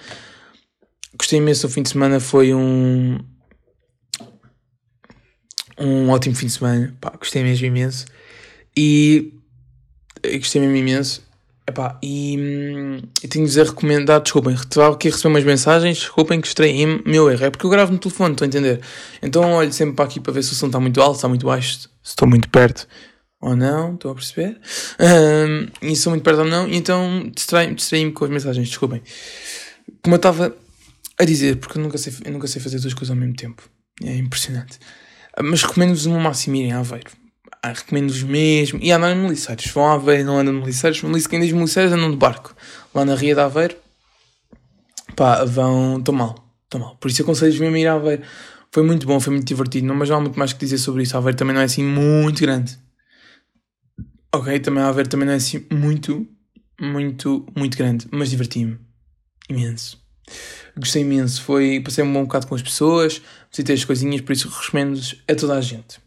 Gostei 1.17 1.39
imenso 1.39 1.67
do 1.67 1.73
fim 1.73 1.83
de 1.83 1.89
semana, 1.89 2.19
foi 2.19 2.53
um. 2.53 3.19
Um 5.77 6.09
ótimo 6.09 6.35
fim 6.35 6.47
de 6.47 6.53
semana, 6.53 6.97
pá, 6.99 7.11
gostei 7.11 7.43
mesmo 7.43 7.65
imenso. 7.65 8.05
E 8.75 9.33
gostei 10.23 10.61
mesmo 10.61 10.75
imenso. 10.75 11.28
Epá, 11.69 11.99
e, 12.01 12.35
hum, 12.35 12.97
e 13.23 13.27
tenho 13.27 13.45
de 13.45 13.51
dizer 13.51 13.67
recomendado, 13.67 14.23
desculpem, 14.23 14.55
estava 14.55 14.95
aqui 14.95 15.07
a 15.07 15.11
receber 15.11 15.29
umas 15.29 15.43
mensagens, 15.43 15.99
desculpem 15.99 16.41
que 16.41 16.47
estranhei 16.47 16.99
meu 17.05 17.29
erro, 17.29 17.45
é 17.45 17.51
porque 17.51 17.63
eu 17.63 17.69
gravo 17.69 17.91
no 17.91 17.99
telefone, 17.99 18.31
estou 18.31 18.45
a 18.45 18.47
entender? 18.47 18.81
Então 19.21 19.53
olho 19.53 19.71
sempre 19.71 19.95
para 19.95 20.05
aqui 20.05 20.19
para 20.19 20.33
ver 20.33 20.41
se 20.41 20.51
o 20.51 20.55
som 20.55 20.65
está 20.65 20.79
muito 20.79 20.99
alto, 20.99 21.17
está 21.17 21.27
muito 21.27 21.45
baixo, 21.45 21.81
se 21.81 21.89
estou 22.03 22.27
muito 22.27 22.49
perto 22.49 22.87
ou 23.39 23.55
não, 23.55 23.93
estou 23.93 24.11
a 24.11 24.15
perceber, 24.15 24.59
um, 24.99 25.67
e 25.83 25.89
se 25.89 25.93
estou 25.93 26.09
muito 26.09 26.23
perto 26.23 26.39
ou 26.39 26.45
não, 26.45 26.67
então 26.67 27.29
distraí-me 27.35 27.75
distraí 27.75 28.11
com 28.11 28.25
as 28.25 28.31
mensagens, 28.31 28.67
desculpem. 28.67 29.03
Como 30.01 30.15
eu 30.15 30.17
estava 30.17 30.55
a 31.19 31.23
dizer, 31.23 31.57
porque 31.57 31.77
eu 31.77 31.83
nunca 31.83 31.99
sei, 31.99 32.11
eu 32.25 32.31
nunca 32.31 32.47
sei 32.47 32.59
fazer 32.59 32.79
duas 32.79 32.95
coisas 32.95 33.11
ao 33.11 33.15
mesmo 33.15 33.35
tempo, 33.35 33.61
é 34.03 34.17
impressionante. 34.17 34.79
Mas 35.39 35.61
recomendo-vos 35.61 36.07
no 36.07 36.19
máximo 36.19 36.55
irem 36.55 36.73
a 36.73 36.79
Aveiro. 36.79 37.11
Recomendo-vos 37.63 38.23
mesmo. 38.23 38.79
E 38.81 38.91
andam 38.91 39.11
em 39.11 39.27
Liceiros. 39.27 39.67
Vão 39.67 39.87
a 39.87 39.93
Aveiro, 39.93 40.25
não 40.25 40.39
andam 40.39 40.55
em 40.55 40.63
Liceiros. 40.63 41.01
Quem 41.27 41.39
diz 41.39 41.51
Liceiros 41.51 41.93
andam 41.93 42.11
de 42.11 42.17
barco. 42.17 42.55
Lá 42.93 43.05
na 43.05 43.15
Ria 43.15 43.35
de 43.35 43.41
Aveiro, 43.41 43.75
pá, 45.15 45.43
vão. 45.45 45.97
Estou 45.99 46.15
mal. 46.15 46.35
Estou 46.65 46.79
mal. 46.79 46.95
Por 46.97 47.09
isso 47.09 47.21
aconselho-vos 47.21 47.59
mesmo 47.59 47.75
a 47.75 47.79
ir 47.79 47.87
a 47.87 47.93
Aveiro. 47.93 48.23
Foi 48.71 48.83
muito 48.83 49.05
bom, 49.07 49.19
foi 49.19 49.33
muito 49.33 49.47
divertido. 49.47 49.87
Não, 49.87 49.95
mas 49.95 50.09
não 50.09 50.17
há 50.17 50.21
muito 50.21 50.37
mais 50.37 50.53
que 50.53 50.59
dizer 50.59 50.77
sobre 50.77 51.03
isso. 51.03 51.15
A 51.15 51.19
Aveiro 51.19 51.37
também 51.37 51.53
não 51.53 51.61
é 51.61 51.65
assim 51.65 51.83
muito 51.83 52.41
grande. 52.41 52.77
Ok, 54.33 54.59
também 54.59 54.83
a 54.83 54.87
Aveiro 54.87 55.09
também 55.09 55.25
não 55.25 55.33
é 55.33 55.37
assim 55.37 55.65
muito, 55.71 56.27
muito, 56.79 57.45
muito 57.55 57.77
grande. 57.77 58.07
Mas 58.11 58.29
diverti-me. 58.29 58.79
Imenso. 59.49 59.99
Gostei 60.77 61.01
imenso. 61.01 61.41
Foi, 61.41 61.81
passei 61.83 62.03
um 62.03 62.13
bom 62.13 62.23
bocado 62.23 62.45
com 62.47 62.53
as 62.53 62.61
pessoas, 62.61 63.21
visitei 63.51 63.75
as 63.75 63.83
coisinhas, 63.83 64.21
por 64.21 64.33
isso 64.33 64.47
recomendo 64.47 64.99
a 65.27 65.35
toda 65.35 65.55
a 65.55 65.61
gente. 65.61 65.99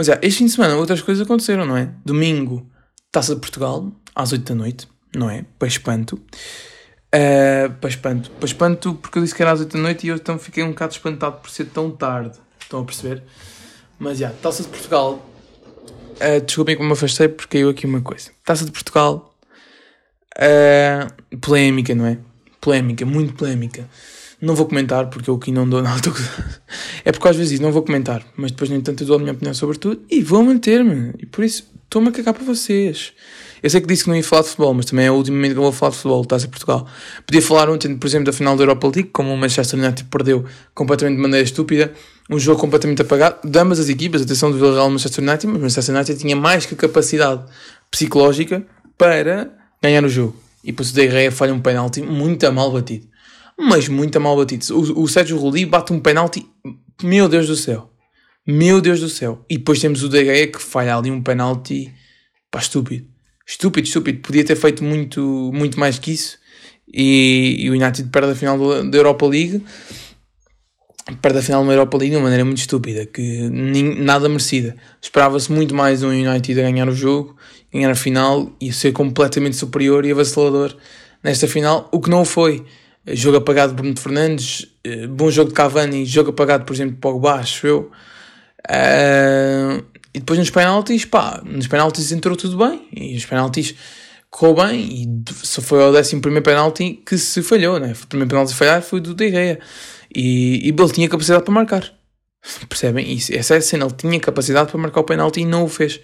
Mas 0.00 0.08
é, 0.08 0.18
este 0.22 0.38
fim 0.38 0.46
de 0.46 0.52
semana 0.52 0.76
outras 0.76 1.02
coisas 1.02 1.22
aconteceram, 1.22 1.66
não 1.66 1.76
é? 1.76 1.90
Domingo, 2.06 2.66
Taça 3.12 3.34
de 3.34 3.40
Portugal, 3.42 3.92
às 4.14 4.32
8 4.32 4.42
da 4.48 4.54
noite, 4.54 4.88
não 5.14 5.28
é? 5.28 5.44
Para 5.58 5.68
espanto. 5.68 6.16
Uh, 6.16 7.70
para 7.78 7.90
espanto. 7.90 8.30
Para 8.30 8.46
espanto, 8.46 8.94
porque 8.94 9.18
eu 9.18 9.22
disse 9.22 9.34
que 9.34 9.42
era 9.42 9.52
às 9.52 9.60
8 9.60 9.76
da 9.76 9.82
noite 9.82 10.06
e 10.06 10.08
eu 10.08 10.16
então 10.16 10.38
fiquei 10.38 10.64
um 10.64 10.70
bocado 10.70 10.94
espantado 10.94 11.36
por 11.42 11.50
ser 11.50 11.66
tão 11.66 11.90
tarde. 11.90 12.38
Estão 12.58 12.80
a 12.80 12.84
perceber? 12.86 13.22
Mas 13.98 14.16
já, 14.16 14.30
Taça 14.30 14.62
de 14.62 14.70
Portugal. 14.70 15.22
Uh, 16.16 16.40
desculpem 16.46 16.76
como 16.76 16.86
me 16.88 16.94
afastei 16.94 17.28
porque 17.28 17.58
caiu 17.58 17.68
aqui 17.68 17.84
uma 17.84 18.00
coisa. 18.00 18.30
Taça 18.42 18.64
de 18.64 18.72
Portugal. 18.72 19.34
Uh, 20.34 21.36
polémica, 21.36 21.94
não 21.94 22.06
é? 22.06 22.16
Polémica, 22.58 23.04
muito 23.04 23.34
polémica. 23.34 23.86
Não 24.40 24.54
vou 24.54 24.66
comentar 24.66 25.08
porque 25.10 25.28
eu 25.28 25.34
aqui 25.34 25.52
não 25.52 25.68
dou 25.68 25.82
nada. 25.82 26.10
é 27.04 27.12
porque 27.12 27.28
às 27.28 27.36
vezes 27.36 27.60
não 27.60 27.72
vou 27.72 27.82
comentar, 27.82 28.24
mas 28.36 28.50
depois, 28.50 28.70
no 28.70 28.76
entanto, 28.76 29.02
eu 29.02 29.06
dou 29.06 29.16
a 29.16 29.18
minha 29.18 29.32
opinião 29.32 29.52
sobre 29.52 29.78
tudo 29.78 30.00
e 30.10 30.22
vou 30.22 30.42
manter-me. 30.42 31.12
E 31.18 31.26
por 31.26 31.44
isso, 31.44 31.68
estou-me 31.84 32.08
a 32.08 32.12
cagar 32.12 32.32
para 32.32 32.44
vocês. 32.44 33.12
Eu 33.62 33.68
sei 33.68 33.80
que 33.80 33.86
disse 33.86 34.04
que 34.04 34.08
não 34.08 34.16
ia 34.16 34.24
falar 34.24 34.42
de 34.42 34.48
futebol, 34.48 34.72
mas 34.72 34.86
também 34.86 35.04
é 35.04 35.10
o 35.10 35.14
último 35.14 35.36
momento 35.36 35.52
que 35.52 35.58
eu 35.58 35.62
vou 35.62 35.72
falar 35.72 35.90
de 35.90 35.96
futebol, 35.96 36.22
está 36.22 36.36
a 36.36 36.38
ser 36.38 36.48
Portugal. 36.48 36.86
Podia 37.26 37.42
falar 37.42 37.68
ontem, 37.68 37.94
por 37.96 38.06
exemplo, 38.06 38.26
da 38.26 38.32
final 38.32 38.56
da 38.56 38.62
Europa 38.62 38.86
League, 38.86 39.10
como 39.12 39.34
o 39.34 39.36
Manchester 39.36 39.78
United 39.78 40.08
perdeu 40.08 40.44
completamente 40.74 41.16
de 41.16 41.22
maneira 41.22 41.44
estúpida, 41.44 41.92
um 42.30 42.38
jogo 42.38 42.58
completamente 42.58 43.02
apagado, 43.02 43.46
de 43.46 43.58
ambas 43.58 43.78
as 43.78 43.90
equipas, 43.90 44.22
atenção 44.22 44.50
do 44.50 44.56
Villarreal 44.56 44.88
e 44.88 44.92
Manchester 44.92 45.22
United, 45.22 45.46
mas 45.48 45.58
o 45.58 45.62
Manchester 45.62 45.94
United 45.94 46.18
tinha 46.18 46.36
mais 46.36 46.64
que 46.64 46.74
capacidade 46.74 47.42
psicológica 47.90 48.64
para 48.96 49.50
ganhar 49.82 50.04
o 50.04 50.08
jogo. 50.08 50.34
E 50.64 50.68
depois 50.70 50.90
o 50.90 50.94
De 50.94 51.10
Gea 51.10 51.30
falha 51.30 51.52
um 51.52 51.60
penalti 51.60 52.00
muito 52.00 52.50
mal 52.52 52.70
batido 52.72 53.09
mas 53.60 53.88
muito 53.88 54.20
mal 54.20 54.36
batido. 54.36 54.64
O, 54.76 55.02
o 55.02 55.08
Sérgio 55.08 55.36
Rulli 55.36 55.66
bate 55.66 55.92
um 55.92 56.00
penalti, 56.00 56.46
meu 57.02 57.28
Deus 57.28 57.46
do 57.46 57.56
céu. 57.56 57.90
Meu 58.46 58.80
Deus 58.80 59.00
do 59.00 59.08
céu. 59.08 59.44
E 59.48 59.58
depois 59.58 59.80
temos 59.80 60.02
o 60.02 60.10
Gea 60.10 60.46
que 60.46 60.60
falha 60.60 60.96
ali 60.96 61.10
um 61.10 61.22
penalti, 61.22 61.92
pá, 62.50 62.58
estúpido. 62.58 63.06
Estúpido, 63.46 63.86
estúpido. 63.86 64.20
Podia 64.20 64.44
ter 64.44 64.56
feito 64.56 64.82
muito, 64.82 65.50
muito 65.52 65.78
mais 65.78 65.98
que 65.98 66.12
isso. 66.12 66.38
E, 66.92 67.56
e 67.58 67.70
o 67.70 67.74
United 67.74 68.08
perde 68.08 68.32
a 68.32 68.34
final 68.34 68.58
da 68.84 68.96
Europa 68.96 69.26
League. 69.26 69.62
Perde 71.20 71.38
a 71.38 71.42
final 71.42 71.64
da 71.66 71.72
Europa 71.72 71.96
League 71.98 72.10
de 72.10 72.16
uma 72.16 72.24
maneira 72.24 72.44
muito 72.44 72.58
estúpida, 72.58 73.04
que 73.06 73.48
nem, 73.50 74.00
nada 74.00 74.28
merecida. 74.28 74.76
Esperava-se 75.00 75.50
muito 75.50 75.74
mais 75.74 76.02
um 76.02 76.08
United 76.08 76.60
a 76.60 76.62
ganhar 76.62 76.88
o 76.88 76.94
jogo, 76.94 77.36
ganhar 77.72 77.90
a 77.90 77.94
final 77.94 78.52
e 78.60 78.72
ser 78.72 78.92
completamente 78.92 79.56
superior 79.56 80.04
e 80.04 80.12
avassalador 80.12 80.76
nesta 81.22 81.48
final, 81.48 81.88
o 81.92 82.00
que 82.00 82.08
não 82.08 82.24
foi 82.24 82.64
jogo 83.06 83.38
apagado 83.38 83.72
de 83.72 83.76
Bruno 83.76 83.98
Fernandes, 83.98 84.66
eh, 84.84 85.06
bom 85.06 85.30
jogo 85.30 85.48
de 85.48 85.54
Cavani, 85.54 86.04
jogo 86.04 86.30
apagado, 86.30 86.64
por 86.64 86.74
exemplo, 86.74 86.94
de 86.94 87.00
Pogba, 87.00 87.34
acho 87.34 87.66
eu. 87.66 87.90
Uh, 88.68 89.82
e 90.12 90.18
depois 90.18 90.38
nos 90.38 90.50
penaltis, 90.50 91.04
pá, 91.04 91.40
nos 91.44 91.66
penaltis 91.66 92.12
entrou 92.12 92.36
tudo 92.36 92.58
bem, 92.58 92.88
e 92.94 93.16
os 93.16 93.24
penaltis 93.24 93.74
correu 94.28 94.54
bem, 94.54 94.80
e 94.80 95.24
só 95.44 95.62
foi 95.62 95.82
ao 95.82 95.92
décimo 95.92 96.20
primeiro 96.20 96.44
penalti 96.44 97.00
que 97.06 97.16
se 97.16 97.42
falhou, 97.42 97.80
né? 97.80 97.94
O 98.02 98.06
primeiro 98.06 98.28
penalti 98.28 98.54
falhar 98.54 98.82
foi 98.82 99.00
do 99.00 99.14
De 99.14 99.58
e, 100.14 100.68
e 100.68 100.68
ele 100.68 100.92
tinha 100.92 101.08
capacidade 101.08 101.44
para 101.44 101.54
marcar, 101.54 101.92
percebem? 102.68 103.12
Isso, 103.12 103.34
essa 103.34 103.54
é 103.54 103.58
a 103.58 103.60
cena, 103.62 103.86
ele 103.86 103.94
tinha 103.94 104.20
capacidade 104.20 104.70
para 104.70 104.80
marcar 104.80 105.00
o 105.00 105.04
penalti 105.04 105.40
e 105.40 105.44
não 105.44 105.64
o 105.64 105.68
fez. 105.68 106.00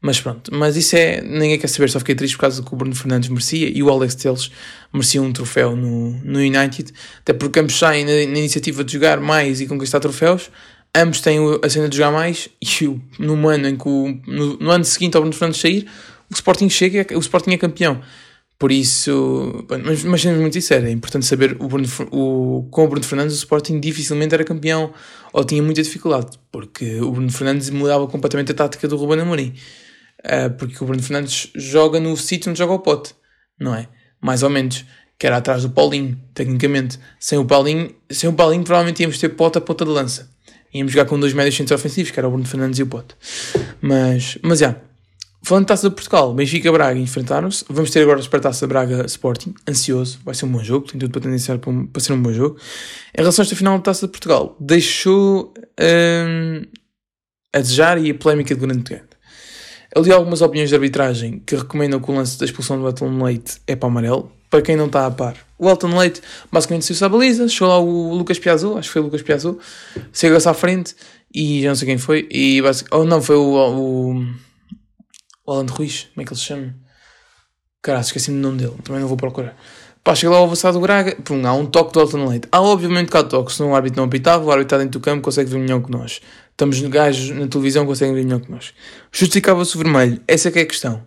Mas 0.00 0.20
pronto, 0.20 0.54
mas 0.54 0.76
isso 0.76 0.94
é. 0.94 1.20
Ninguém 1.22 1.58
quer 1.58 1.68
saber, 1.68 1.88
só 1.88 1.98
fiquei 1.98 2.14
triste 2.14 2.36
por 2.36 2.42
causa 2.42 2.60
do 2.60 2.68
que 2.68 2.74
o 2.74 2.76
Bruno 2.76 2.94
Fernandes 2.94 3.28
merecia 3.28 3.68
e 3.68 3.82
o 3.82 3.90
Alex 3.90 4.14
Telles 4.14 4.50
merecia 4.92 5.22
um 5.22 5.32
troféu 5.32 5.74
no, 5.74 6.10
no 6.22 6.38
United, 6.38 6.92
até 7.20 7.32
porque 7.32 7.58
ambos 7.60 7.78
saem 7.78 8.04
na, 8.04 8.12
na 8.12 8.38
iniciativa 8.38 8.84
de 8.84 8.92
jogar 8.92 9.20
mais 9.20 9.60
e 9.60 9.66
conquistar 9.66 9.98
troféus, 9.98 10.50
ambos 10.94 11.20
têm 11.20 11.38
a 11.62 11.68
cena 11.68 11.88
de 11.88 11.96
jogar 11.96 12.12
mais 12.12 12.48
e 12.60 13.00
no 13.18 13.48
ano 13.48 13.68
em 13.68 13.76
que 13.76 13.88
o, 13.88 14.20
no, 14.26 14.56
no, 14.58 14.70
ano 14.70 14.84
seguinte 14.84 15.16
ao 15.16 15.22
Bruno 15.22 15.34
Fernandes 15.34 15.60
sair, 15.60 15.86
o 16.30 16.34
Sporting 16.34 16.68
chega 16.68 17.16
o 17.16 17.20
Sporting 17.20 17.52
é 17.52 17.58
campeão. 17.58 18.00
Por 18.58 18.72
isso, 18.72 19.66
mas, 19.84 20.02
mas 20.04 20.22
sendo 20.22 20.40
muito 20.40 20.54
sincero, 20.54 20.86
é 20.86 20.90
importante 20.90 21.26
saber 21.26 21.56
o 21.60 21.68
Bruno, 21.68 21.86
o, 22.10 22.66
com 22.70 22.84
o 22.84 22.88
Bruno 22.88 23.04
Fernandes 23.04 23.34
o 23.34 23.38
Sporting 23.38 23.80
dificilmente 23.80 24.34
era 24.34 24.44
campeão 24.44 24.94
ou 25.30 25.44
tinha 25.44 25.62
muita 25.62 25.82
dificuldade, 25.82 26.38
porque 26.50 27.00
o 27.00 27.10
Bruno 27.10 27.30
Fernandes 27.30 27.68
mudava 27.68 28.06
completamente 28.06 28.52
a 28.52 28.54
tática 28.54 28.88
do 28.88 28.96
Ruben 28.96 29.20
Amorim. 29.20 29.52
Uh, 30.26 30.50
porque 30.58 30.82
o 30.82 30.86
Bruno 30.86 31.02
Fernandes 31.02 31.50
joga 31.54 32.00
no 32.00 32.16
sítio 32.16 32.50
onde 32.50 32.58
joga 32.58 32.72
o 32.72 32.80
pote, 32.80 33.14
não 33.58 33.74
é? 33.74 33.88
Mais 34.20 34.42
ou 34.42 34.50
menos. 34.50 34.84
Que 35.18 35.26
era 35.26 35.38
atrás 35.38 35.62
do 35.62 35.70
Paulinho, 35.70 36.20
tecnicamente. 36.34 36.98
Sem 37.18 37.38
o 37.38 37.44
Paulinho, 37.46 37.94
sem 38.10 38.28
o 38.28 38.32
Paulinho 38.34 38.64
provavelmente 38.64 39.00
íamos 39.00 39.18
ter 39.18 39.30
pote 39.30 39.56
a 39.56 39.60
ponta 39.62 39.84
de 39.84 39.90
lança. 39.90 40.36
Íamos 40.74 40.92
jogar 40.92 41.06
com 41.06 41.18
dois 41.18 41.32
médios 41.32 41.56
centros 41.56 41.80
ofensivos, 41.80 42.10
que 42.10 42.20
era 42.20 42.28
o 42.28 42.30
Bruno 42.30 42.46
Fernandes 42.46 42.78
e 42.78 42.82
o 42.82 42.86
Pote. 42.86 43.14
Mas, 43.80 44.36
mas 44.42 44.58
já. 44.58 44.76
Falando 45.42 45.64
de 45.64 45.68
Taça 45.68 45.88
de 45.88 45.94
Portugal, 45.94 46.34
Benfica 46.34 46.68
e 46.68 46.72
Braga 46.72 46.98
enfrentaram-se. 46.98 47.64
Vamos 47.68 47.90
ter 47.90 48.02
agora 48.02 48.20
a 48.20 48.40
Taça 48.40 48.66
Braga 48.66 49.06
Sporting. 49.06 49.54
Ansioso. 49.66 50.18
Vai 50.24 50.34
ser 50.34 50.44
um 50.44 50.52
bom 50.52 50.62
jogo. 50.62 50.86
Tem 50.86 50.98
tudo 50.98 51.12
para 51.12 51.22
tendenciar 51.22 51.58
para, 51.58 51.70
um, 51.70 51.86
para 51.86 52.02
ser 52.02 52.12
um 52.12 52.20
bom 52.20 52.32
jogo. 52.32 52.58
Em 53.16 53.22
relação 53.22 53.42
a 53.42 53.44
esta 53.44 53.56
final 53.56 53.78
da 53.78 53.84
Taça 53.84 54.06
de 54.06 54.12
Portugal, 54.12 54.54
deixou 54.60 55.54
hum, 55.80 56.62
a 57.54 57.58
desejar 57.58 57.96
e 57.98 58.10
a 58.10 58.14
polémica 58.14 58.54
de 58.54 58.60
grande. 58.60 59.02
Eu 59.96 60.02
li 60.02 60.12
algumas 60.12 60.42
opiniões 60.42 60.68
de 60.68 60.74
arbitragem 60.74 61.38
que 61.46 61.56
recomendam 61.56 61.98
que 61.98 62.10
o 62.10 62.14
lance 62.14 62.38
da 62.38 62.44
expulsão 62.44 62.78
do 62.78 62.86
Elton 62.86 63.24
Leite 63.24 63.62
é 63.66 63.74
para 63.74 63.88
amarelo. 63.88 64.30
Para 64.50 64.60
quem 64.60 64.76
não 64.76 64.88
está 64.88 65.06
a 65.06 65.10
par, 65.10 65.34
o 65.58 65.70
Elton 65.70 65.96
Leite 65.96 66.20
basicamente 66.52 66.84
saiu-se 66.84 67.02
à 67.02 67.08
baliza, 67.08 67.48
chegou 67.48 67.68
lá 67.68 67.78
o 67.78 68.14
Lucas 68.14 68.38
Piazou, 68.38 68.76
acho 68.76 68.88
que 68.88 68.92
foi 68.92 69.00
o 69.00 69.06
Lucas 69.06 69.22
Piazou, 69.22 69.58
chegou-se 70.12 70.46
à 70.46 70.52
frente 70.52 70.94
e 71.34 71.62
já 71.62 71.70
não 71.70 71.74
sei 71.74 71.88
quem 71.88 71.96
foi, 71.96 72.28
e 72.30 72.60
basicamente, 72.60 73.02
oh 73.02 73.06
não, 73.06 73.22
foi 73.22 73.36
o, 73.36 73.54
o, 73.54 74.22
o 75.46 75.50
Alan 75.50 75.66
Ruiz, 75.66 76.08
como 76.12 76.22
é 76.22 76.24
que 76.26 76.32
ele 76.32 76.40
se 76.40 76.46
chama? 76.46 76.76
Caralho, 77.80 78.04
esqueci-me 78.04 78.36
do 78.36 78.42
nome 78.42 78.58
dele, 78.58 78.76
também 78.84 79.00
não 79.00 79.08
vou 79.08 79.16
procurar. 79.16 79.56
Pá, 80.04 80.14
chega 80.14 80.30
lá 80.30 80.40
o 80.40 80.44
avançado 80.44 80.78
do 80.78 80.82
Braga, 80.82 81.16
pum, 81.24 81.44
há 81.44 81.54
um 81.54 81.66
toque 81.66 81.94
do 81.94 82.00
Elton 82.00 82.28
Leite. 82.28 82.48
Há 82.52 82.60
obviamente 82.60 83.16
há 83.16 83.24
toque, 83.24 83.52
se 83.52 83.60
não 83.60 83.70
o 83.70 83.74
árbitro 83.74 83.96
não 83.96 84.04
apitava, 84.04 84.44
o 84.44 84.50
árbitro 84.50 84.66
está 84.66 84.78
dentro 84.78 85.00
do 85.00 85.02
campo, 85.02 85.22
consegue 85.22 85.50
ver 85.50 85.58
melhor 85.58 85.82
que 85.82 85.90
nós. 85.90 86.20
Estamos 86.56 86.80
gajos 86.80 87.36
na 87.36 87.46
televisão, 87.46 87.84
conseguem 87.84 88.14
ver 88.14 88.24
melhor 88.24 88.40
que 88.40 88.50
nós. 88.50 88.72
Justificava-se 89.12 89.76
o 89.76 89.78
vermelho, 89.78 90.18
essa 90.26 90.48
é 90.48 90.50
que 90.50 90.58
é 90.58 90.62
a 90.62 90.66
questão. 90.66 91.02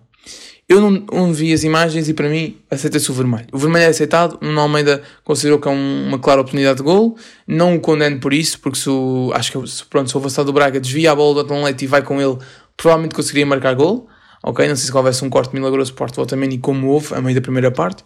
Eu 0.69 0.79
não, 0.79 0.91
não 1.11 1.33
vi 1.33 1.51
as 1.51 1.63
imagens 1.63 2.07
e 2.07 2.13
para 2.13 2.29
mim 2.29 2.59
aceita-se 2.69 3.09
o 3.09 3.15
vermelho. 3.15 3.47
O 3.51 3.57
vermelho 3.57 3.85
é 3.85 3.87
aceitado, 3.87 4.37
o 4.39 4.45
Nuno 4.45 4.61
Almeida 4.61 5.01
considerou 5.23 5.57
que 5.57 5.67
é 5.67 5.71
um, 5.71 6.07
uma 6.09 6.19
clara 6.19 6.41
oportunidade 6.41 6.77
de 6.77 6.83
gol, 6.83 7.17
não 7.47 7.75
o 7.75 7.79
condeno 7.79 8.19
por 8.19 8.31
isso, 8.31 8.59
porque 8.59 8.77
se 8.77 8.87
o, 8.91 9.31
acho 9.33 9.51
que 9.51 9.67
se, 9.67 9.83
pronto, 9.85 10.07
se 10.07 10.15
o 10.15 10.19
avançado 10.19 10.45
do 10.45 10.53
Braga 10.53 10.79
desvia 10.79 11.11
a 11.11 11.15
bola 11.15 11.43
do 11.43 11.63
Leite 11.63 11.85
e 11.85 11.87
vai 11.87 12.03
com 12.03 12.21
ele, 12.21 12.37
provavelmente 12.77 13.15
conseguiria 13.15 13.47
marcar 13.47 13.73
gol. 13.73 14.07
Ok, 14.43 14.67
não 14.67 14.75
sei 14.75 14.85
se 14.85 14.95
houvesse 14.95 15.25
um 15.25 15.31
corte 15.31 15.51
milagroso 15.55 15.91
por 15.93 16.01
parte 16.01 16.15
do 16.17 16.21
Otamendi 16.21 16.59
como 16.59 16.89
houve 16.89 17.15
a 17.15 17.21
meio 17.21 17.33
da 17.33 17.41
primeira 17.41 17.71
parte 17.71 18.03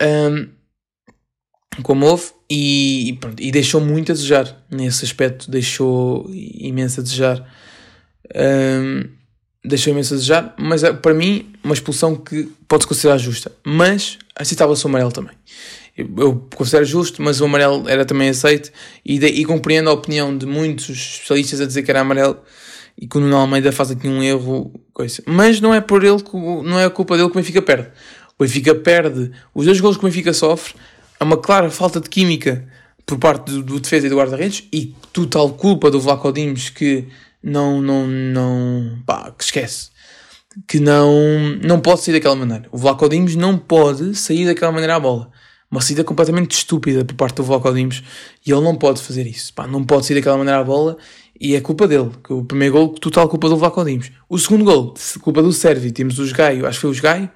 um, 0.00 0.48
como 1.82 2.06
houve, 2.06 2.24
e, 2.50 3.16
pronto, 3.20 3.42
e 3.42 3.50
deixou 3.50 3.80
muito 3.80 4.12
a 4.12 4.14
desejar 4.14 4.64
nesse 4.70 5.04
aspecto, 5.04 5.50
deixou 5.50 6.28
imenso 6.32 7.00
a 7.00 7.02
desejar. 7.02 7.54
Um, 8.34 9.04
deixou 9.64 9.92
imenso 9.92 10.14
a 10.14 10.16
desejar, 10.16 10.54
mas 10.58 10.84
é, 10.84 10.92
para 10.92 11.14
mim, 11.14 11.52
uma 11.64 11.74
expulsão 11.74 12.14
que 12.14 12.52
pode-se 12.68 12.86
considerar 12.86 13.18
justa, 13.18 13.50
mas 13.64 14.18
aceitava-se 14.36 14.84
o 14.84 14.88
amarelo 14.88 15.10
também. 15.10 15.34
Eu, 15.96 16.10
eu, 16.18 16.48
considero 16.54 16.84
justo, 16.84 17.22
mas 17.22 17.40
o 17.40 17.44
amarelo 17.44 17.88
era 17.88 18.04
também 18.04 18.28
aceito 18.28 18.70
e, 19.04 19.18
de, 19.18 19.26
e 19.26 19.44
compreendo 19.44 19.88
a 19.88 19.92
opinião 19.92 20.36
de 20.36 20.44
muitos 20.44 20.90
especialistas 20.90 21.60
a 21.60 21.66
dizer 21.66 21.82
que 21.82 21.90
era 21.90 22.00
amarelo 22.00 22.38
e 22.98 23.06
que 23.06 23.16
o 23.16 23.20
Nuno 23.20 23.36
Almeida 23.36 23.72
faz 23.72 23.90
aqui 23.90 24.06
um 24.06 24.22
erro, 24.22 24.72
coisa. 24.92 25.22
mas 25.26 25.60
não 25.60 25.72
é 25.72 25.80
por 25.80 26.04
ele 26.04 26.22
que, 26.22 26.36
não 26.36 26.78
é 26.78 26.84
a 26.84 26.90
culpa 26.90 27.16
dele 27.16 27.28
que 27.28 27.36
o 27.36 27.40
Benfica 27.40 27.62
perde. 27.62 27.88
O 28.38 28.42
Benfica 28.42 28.74
perde 28.74 29.30
os 29.54 29.64
dois 29.64 29.80
gols 29.80 29.96
que 29.96 30.04
o 30.04 30.08
Benfica 30.08 30.32
sofre. 30.32 30.74
É 31.24 31.26
uma 31.26 31.38
clara 31.38 31.70
falta 31.70 32.02
de 32.02 32.10
química 32.10 32.68
por 33.06 33.18
parte 33.18 33.50
do, 33.50 33.62
do 33.62 33.80
defesa 33.80 34.06
e 34.06 34.10
do 34.10 34.16
guarda-redes 34.16 34.68
e 34.70 34.94
total 35.10 35.54
culpa 35.54 35.90
do 35.90 35.98
Vlaco 35.98 36.30
Dimos 36.30 36.68
que 36.68 37.08
não, 37.42 37.80
não, 37.80 38.06
não, 38.06 38.98
pá, 39.06 39.30
que 39.30 39.42
esquece. 39.42 39.88
Que 40.68 40.78
não, 40.78 41.58
não 41.62 41.80
pode 41.80 42.02
sair 42.02 42.12
daquela 42.12 42.36
maneira. 42.36 42.68
O 42.70 42.76
Vlaco 42.76 43.08
Dimos 43.08 43.34
não 43.36 43.56
pode 43.56 44.14
sair 44.14 44.44
daquela 44.44 44.70
maneira 44.70 44.96
à 44.96 45.00
bola. 45.00 45.30
Uma 45.70 45.80
saída 45.80 46.04
completamente 46.04 46.52
estúpida 46.52 47.06
por 47.06 47.14
parte 47.14 47.36
do 47.36 47.42
Vlaco 47.42 47.72
Dimos 47.72 48.02
e 48.46 48.52
ele 48.52 48.60
não 48.60 48.76
pode 48.76 49.00
fazer 49.00 49.26
isso. 49.26 49.54
Pá, 49.54 49.66
não 49.66 49.82
pode 49.82 50.04
sair 50.04 50.16
daquela 50.16 50.36
maneira 50.36 50.60
a 50.60 50.64
bola 50.64 50.98
e 51.40 51.56
é 51.56 51.60
culpa 51.62 51.88
dele. 51.88 52.10
Que 52.22 52.34
o 52.34 52.44
primeiro 52.44 52.74
gol, 52.74 52.88
total 52.90 53.30
culpa 53.30 53.48
do 53.48 53.56
Vlaco 53.56 53.82
Dimos. 53.82 54.12
O 54.28 54.38
segundo 54.38 54.62
gol, 54.62 54.92
culpa 55.22 55.42
do 55.42 55.54
Sérvio. 55.54 55.90
Temos 55.90 56.18
os 56.18 56.32
Gaio, 56.32 56.66
acho 56.66 56.76
que 56.76 56.82
foi 56.82 56.90
os 56.90 57.00
Gaio, 57.00 57.30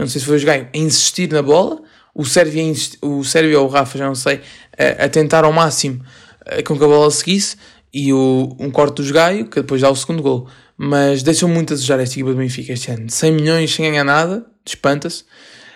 não 0.00 0.08
sei 0.08 0.20
se 0.20 0.26
foi 0.26 0.36
os 0.36 0.44
Gaio, 0.44 0.68
a 0.72 0.78
insistir 0.78 1.30
na 1.30 1.42
bola. 1.42 1.80
O 2.14 2.24
Sérvio, 2.24 2.72
o 3.02 3.24
Sérvio 3.24 3.60
ou 3.60 3.66
o 3.66 3.70
Rafa, 3.70 3.96
já 3.96 4.06
não 4.06 4.14
sei, 4.14 4.40
a, 4.76 5.04
a 5.04 5.08
tentar 5.08 5.44
ao 5.44 5.52
máximo 5.52 6.04
a, 6.44 6.62
com 6.62 6.76
que 6.76 6.84
a 6.84 6.86
bola 6.86 7.10
seguisse 7.10 7.56
e 7.92 8.12
o, 8.12 8.56
um 8.58 8.70
corte 8.70 8.96
dos 8.96 9.10
Gaio, 9.10 9.46
que 9.46 9.60
depois 9.60 9.80
dá 9.80 9.90
o 9.90 9.96
segundo 9.96 10.22
gol. 10.22 10.48
Mas 10.76 11.22
deixou 11.22 11.48
muito 11.48 11.72
a 11.72 11.76
desejar 11.76 12.00
esta 12.00 12.14
equipa 12.14 12.30
do 12.30 12.36
Benfica 12.36 12.72
este 12.72 12.90
ano. 12.90 13.10
100 13.10 13.32
milhões 13.32 13.74
sem 13.74 13.90
ganhar 13.90 14.04
nada, 14.04 14.46
espanta-se. 14.66 15.24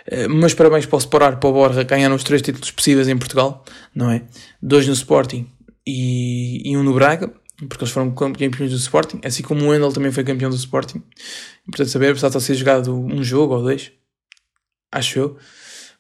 Eh, 0.07 0.29
mas 0.29 0.55
parabéns 0.55 0.87
para 0.87 0.99
o 0.99 1.09
para 1.09 1.49
o 1.49 1.53
Borja, 1.53 1.83
ganharam 1.83 2.15
os 2.15 2.25
três 2.25 2.43
títulos 2.43 2.71
possíveis 2.71 3.09
em 3.09 3.17
Portugal, 3.17 3.65
não 3.95 4.11
é? 4.11 4.23
Dois 4.63 4.87
no 4.87 4.93
Sporting 4.93 5.47
e, 5.87 6.71
e 6.71 6.77
um 6.77 6.83
no 6.83 6.95
Braga, 6.95 7.33
porque 7.69 7.85
eles 7.85 7.93
foram 7.93 8.11
campeões 8.13 8.71
do 8.71 8.77
Sporting, 8.77 9.21
assim 9.25 9.43
como 9.43 9.65
o 9.65 9.69
Wendel 9.69 9.93
também 9.93 10.13
foi 10.13 10.25
campeão 10.25 10.51
do 10.51 10.57
Sporting. 10.57 11.03
Portanto, 11.67 11.89
saber, 11.89 12.11
apesar 12.11 12.29
de 12.29 12.41
ser 12.41 12.55
jogado 12.55 12.95
um 12.95 13.23
jogo 13.23 13.55
ou 13.55 13.63
dois, 13.63 13.93
acho 14.95 15.19
eu. 15.19 15.37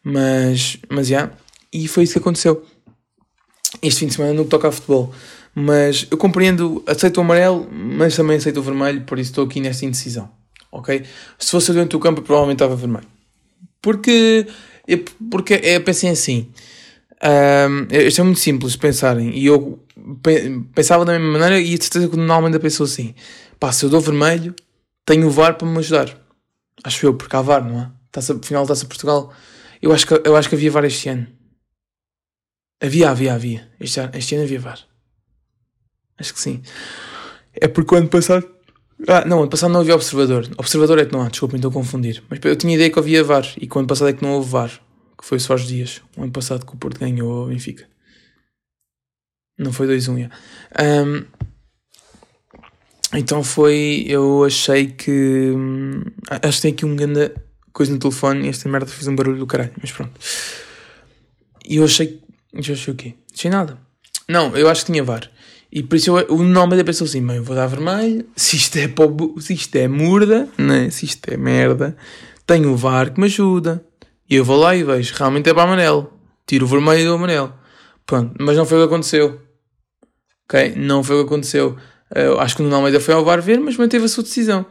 Mas, 0.02 0.78
mas 0.88 1.08
já, 1.08 1.16
yeah, 1.16 1.36
e 1.72 1.88
foi 1.88 2.04
isso 2.04 2.12
que 2.14 2.18
aconteceu 2.18 2.64
este 3.82 4.00
fim 4.00 4.06
de 4.06 4.14
semana 4.14 4.34
no 4.34 4.44
que 4.44 4.50
toca 4.50 4.68
a 4.68 4.72
futebol. 4.72 5.12
Mas 5.54 6.06
eu 6.10 6.16
compreendo, 6.16 6.82
aceito 6.86 7.18
o 7.18 7.20
amarelo, 7.20 7.68
mas 7.70 8.16
também 8.16 8.36
aceito 8.36 8.58
o 8.58 8.62
vermelho, 8.62 9.02
por 9.02 9.18
isso 9.18 9.30
estou 9.30 9.44
aqui 9.44 9.60
nesta 9.60 9.84
indecisão. 9.84 10.30
Ok? 10.70 11.04
Se 11.38 11.50
fosse 11.50 11.72
dentro 11.72 11.98
do 11.98 12.02
campo, 12.02 12.22
provavelmente 12.22 12.56
estava 12.56 12.74
vermelho. 12.74 13.06
Porque, 13.80 14.46
eu, 14.86 15.04
porque 15.30 15.60
eu 15.62 15.80
pensei 15.82 16.10
assim. 16.10 16.48
Um, 17.22 17.86
isto 17.90 18.20
é 18.20 18.24
muito 18.24 18.40
simples 18.40 18.76
pensarem. 18.76 19.30
E 19.36 19.46
eu 19.46 19.78
pensava 20.74 21.04
da 21.04 21.12
mesma 21.12 21.38
maneira 21.38 21.60
e 21.60 21.74
a 21.74 21.80
certeza 21.80 22.08
que 22.08 22.16
normalmente 22.16 22.58
pensou 22.58 22.84
assim: 22.84 23.14
pá, 23.58 23.70
se 23.70 23.84
eu 23.84 23.90
dou 23.90 24.00
vermelho, 24.00 24.54
tenho 25.06 25.26
o 25.26 25.30
VAR 25.30 25.56
para 25.56 25.68
me 25.68 25.78
ajudar. 25.78 26.18
Acho 26.82 27.06
eu, 27.06 27.14
porque 27.14 27.36
há 27.36 27.40
VAR, 27.40 27.64
não 27.64 27.80
é? 27.80 27.90
Taça, 28.14 28.38
final 28.42 28.64
da 28.64 28.68
Taça 28.68 28.86
Portugal. 28.86 29.32
Eu 29.82 29.92
acho, 29.92 30.06
que, 30.06 30.14
eu 30.24 30.36
acho 30.36 30.48
que 30.48 30.54
havia 30.54 30.70
VAR 30.70 30.84
este 30.84 31.08
ano. 31.08 31.26
Havia, 32.80 33.10
havia, 33.10 33.34
havia. 33.34 33.72
Este, 33.80 34.00
este 34.14 34.34
ano 34.36 34.44
havia 34.44 34.60
VAR. 34.60 34.78
Acho 36.16 36.32
que 36.32 36.40
sim. 36.40 36.62
É 37.52 37.66
porque 37.66 37.94
o 37.94 37.98
ano 37.98 38.08
passado 38.08 38.54
ah, 39.08 39.24
não, 39.26 39.40
ano 39.40 39.50
passado 39.50 39.72
não 39.72 39.80
havia 39.80 39.94
observador. 39.94 40.48
Observador 40.56 40.98
é 41.00 41.04
que 41.04 41.12
não 41.12 41.22
há, 41.22 41.28
desculpa, 41.28 41.56
estou 41.56 41.70
a 41.70 41.74
confundir. 41.74 42.22
Mas 42.30 42.38
eu 42.44 42.56
tinha 42.56 42.74
ideia 42.74 42.88
que 42.88 42.98
havia 42.98 43.24
VAR 43.24 43.46
e 43.60 43.66
que 43.66 43.76
o 43.76 43.78
ano 43.80 43.88
passado 43.88 44.08
é 44.08 44.12
que 44.12 44.22
não 44.22 44.34
houve 44.34 44.48
VAR, 44.48 44.70
que 45.18 45.26
foi 45.26 45.40
só 45.40 45.54
os 45.54 45.66
dias. 45.66 46.00
O 46.16 46.22
ano 46.22 46.32
passado 46.32 46.64
que 46.64 46.72
o 46.72 46.76
Porto 46.76 47.00
ganhou 47.00 47.44
o 47.44 47.48
Benfica. 47.48 47.86
Não 49.58 49.72
foi 49.72 49.86
2-1, 49.88 50.30
um, 50.80 51.24
Então 53.12 53.42
foi. 53.42 54.04
Eu 54.06 54.44
achei 54.44 54.88
que. 54.88 55.52
Hum, 55.54 56.02
acho 56.30 56.56
que 56.58 56.62
tem 56.62 56.72
aqui 56.72 56.86
um 56.86 56.96
grande 56.96 57.32
coisa 57.74 57.92
no 57.92 57.98
telefone 57.98 58.46
e 58.46 58.48
esta 58.48 58.68
merda 58.68 58.86
fez 58.86 59.06
um 59.08 59.16
barulho 59.16 59.38
do 59.38 59.46
caralho, 59.46 59.72
mas 59.82 59.92
pronto. 59.92 60.12
E 61.68 61.76
eu 61.76 61.84
achei. 61.84 62.22
Eu 62.52 62.60
achei 62.60 62.94
o 62.94 62.96
quê? 62.96 63.14
Achei 63.34 63.50
nada. 63.50 63.76
Não, 64.28 64.56
eu 64.56 64.68
acho 64.70 64.86
que 64.86 64.92
tinha 64.92 65.02
VAR. 65.02 65.30
E 65.70 65.82
por 65.82 65.96
isso 65.96 66.16
eu, 66.16 66.34
o 66.34 66.42
nome 66.44 66.76
da 66.76 66.84
pessoa 66.84 67.06
assim, 67.06 67.20
mãe, 67.20 67.40
vou 67.40 67.56
dar 67.56 67.66
vermelho, 67.66 68.24
se 68.36 68.56
isto 68.56 68.76
é, 68.76 68.86
pobo, 68.86 69.34
se 69.40 69.54
isto 69.54 69.74
é 69.74 69.88
murda, 69.88 70.48
né? 70.56 70.88
se 70.88 71.04
isto 71.04 71.28
é 71.28 71.36
merda, 71.36 71.96
tenho 72.46 72.70
o 72.70 72.76
VAR 72.76 73.12
que 73.12 73.18
me 73.18 73.26
ajuda. 73.26 73.84
E 74.30 74.36
eu 74.36 74.44
vou 74.44 74.56
lá 74.56 74.74
e 74.74 74.84
vejo, 74.84 75.12
realmente 75.16 75.50
é 75.50 75.52
para 75.52 75.64
amarelo. 75.64 76.12
Tiro 76.46 76.64
o 76.64 76.68
vermelho 76.68 77.04
do 77.04 77.14
amarelo. 77.14 77.52
Pronto, 78.06 78.34
mas 78.38 78.56
não 78.56 78.64
foi 78.64 78.78
o 78.78 78.80
que 78.82 78.94
aconteceu. 78.94 79.40
Ok? 80.44 80.74
Não 80.76 81.02
foi 81.02 81.16
o 81.16 81.18
que 81.20 81.26
aconteceu. 81.26 81.76
Eu 82.14 82.38
acho 82.38 82.54
que 82.54 82.62
o 82.62 82.64
Nuno 82.64 82.76
Almeida 82.76 83.00
foi 83.00 83.12
ao 83.12 83.24
VAR 83.24 83.42
ver, 83.42 83.58
mas 83.58 83.76
manteve 83.76 84.04
a 84.04 84.08
sua 84.08 84.22
decisão. 84.22 84.64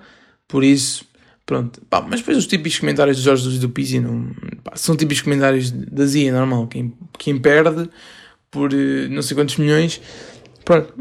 Por 0.47 0.63
isso, 0.63 1.05
pronto. 1.45 1.81
Pá, 1.89 2.01
mas 2.01 2.19
depois 2.19 2.37
os 2.37 2.47
típicos 2.47 2.79
comentários 2.79 3.17
dos 3.17 3.25
Jorge 3.25 3.59
do 3.59 3.69
Pizzi 3.69 3.99
não, 3.99 4.33
pá, 4.63 4.73
são 4.75 4.95
típicos 4.95 5.21
comentários 5.21 5.71
da 5.71 6.05
Zia, 6.05 6.31
normal. 6.31 6.67
Quem, 6.67 6.93
quem 7.17 7.39
perde 7.39 7.89
por 8.49 8.73
eh, 8.73 9.07
não 9.09 9.21
sei 9.21 9.35
quantos 9.35 9.57
milhões 9.57 9.99
Pronto, 10.63 10.93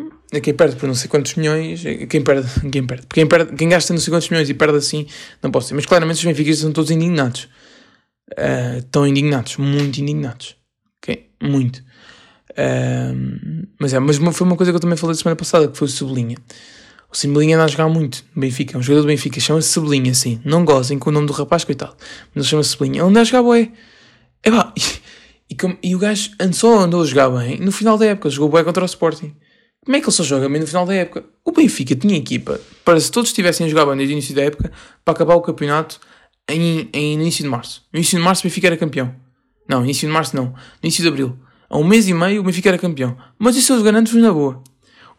quem 0.42 0.54
perde 0.54 0.76
por 0.76 0.86
não 0.86 0.94
sei 0.94 1.08
quantos 1.08 1.34
milhões, 1.36 1.82
quem 2.08 2.22
perde, 2.22 2.48
quem 2.70 2.84
perde, 2.84 3.06
quem, 3.08 3.26
perde, 3.26 3.54
quem 3.54 3.68
gasta 3.68 3.92
não 3.92 4.00
sei 4.00 4.12
quantos 4.12 4.28
milhões 4.28 4.50
e 4.50 4.54
perde 4.54 4.76
assim, 4.76 5.06
não 5.42 5.50
posso 5.50 5.68
ser. 5.68 5.74
Mas 5.74 5.86
claramente 5.86 6.18
os 6.18 6.24
benfiquistas 6.24 6.58
estão 6.58 6.72
todos 6.72 6.90
indignados. 6.90 7.48
Uh, 8.32 8.78
estão 8.78 9.06
indignados, 9.06 9.56
muito 9.58 10.00
indignados. 10.00 10.56
Okay? 10.98 11.30
Muito. 11.42 11.78
Uh, 12.50 13.66
mas 13.78 13.92
é, 13.92 13.98
mas 13.98 14.16
foi 14.16 14.46
uma 14.46 14.56
coisa 14.56 14.72
que 14.72 14.76
eu 14.76 14.80
também 14.80 14.96
falei 14.96 15.14
semana 15.14 15.36
passada, 15.36 15.68
que 15.68 15.76
foi 15.76 15.86
o 15.86 15.90
Sublinha. 15.90 16.36
O 17.12 17.16
Sublinha 17.16 17.56
anda 17.56 17.64
a 17.64 17.68
jogar 17.68 17.90
muito 17.90 18.24
no 18.34 18.40
Benfica, 18.40 18.74
é 18.74 18.78
um 18.78 18.82
jogador 18.82 19.02
do 19.02 19.08
Benfica, 19.08 19.38
chama-se 19.38 19.68
Sublinha, 19.68 20.12
assim. 20.12 20.40
Não 20.46 20.64
gozem 20.64 20.98
com 20.98 21.10
o 21.10 21.12
nome 21.12 21.26
do 21.26 21.34
rapaz, 21.34 21.62
coitado. 21.62 21.94
Mas 22.34 22.44
ele 22.44 22.50
chama-se 22.50 22.70
Sublinha. 22.70 23.00
Ele 23.00 23.08
anda 23.08 23.20
a 23.20 23.24
jogar. 23.24 23.42
É 24.42 24.50
pá, 24.50 24.72
e, 25.50 25.56
e, 25.82 25.94
o 25.94 25.98
gajo 25.98 26.30
só 26.54 26.80
andou 26.80 27.02
a 27.02 27.04
jogar 27.04 27.28
bem 27.28 27.58
no 27.58 27.70
final 27.70 27.98
da 27.98 28.06
época, 28.06 28.30
jogou 28.30 28.48
bué 28.48 28.64
contra 28.64 28.82
o 28.82 28.86
Sporting. 28.86 29.36
Como 29.84 29.94
é 29.94 30.00
que 30.00 30.06
ele 30.06 30.12
só 30.12 30.22
joga 30.22 30.48
bem 30.48 30.58
no 30.58 30.66
final 30.66 30.86
da 30.86 30.94
época? 30.94 31.24
O 31.44 31.52
Benfica 31.52 31.94
tinha 31.94 32.16
equipa 32.16 32.58
para 32.82 32.98
se 32.98 33.10
todos 33.10 33.28
estivessem 33.28 33.66
a 33.66 33.68
jogar 33.68 33.84
bem 33.84 33.96
desde 33.96 34.14
o 34.14 34.16
início 34.16 34.34
da 34.34 34.42
época 34.42 34.72
para 35.04 35.12
acabar 35.12 35.34
o 35.34 35.42
campeonato 35.42 36.00
em, 36.48 36.88
em, 36.94 37.16
no 37.16 37.22
início 37.22 37.44
de 37.44 37.50
março. 37.50 37.84
No 37.92 37.98
início 37.98 38.18
de 38.18 38.24
março 38.24 38.40
o 38.40 38.44
Benfica 38.44 38.68
era 38.68 38.76
campeão. 38.78 39.14
Não, 39.68 39.84
início 39.84 40.08
de 40.08 40.14
março 40.14 40.34
não. 40.34 40.46
No 40.46 40.56
início 40.82 41.02
de 41.02 41.08
abril. 41.08 41.36
Há 41.68 41.76
um 41.76 41.84
mês 41.84 42.08
e 42.08 42.14
meio 42.14 42.40
o 42.40 42.44
Benfica 42.44 42.70
era 42.70 42.78
campeão. 42.78 43.18
Mas 43.38 43.54
isso 43.54 43.72
eu 43.72 43.76
os 43.76 43.82
garanto-vos 43.82 44.22
na 44.22 44.32
boa. 44.32 44.62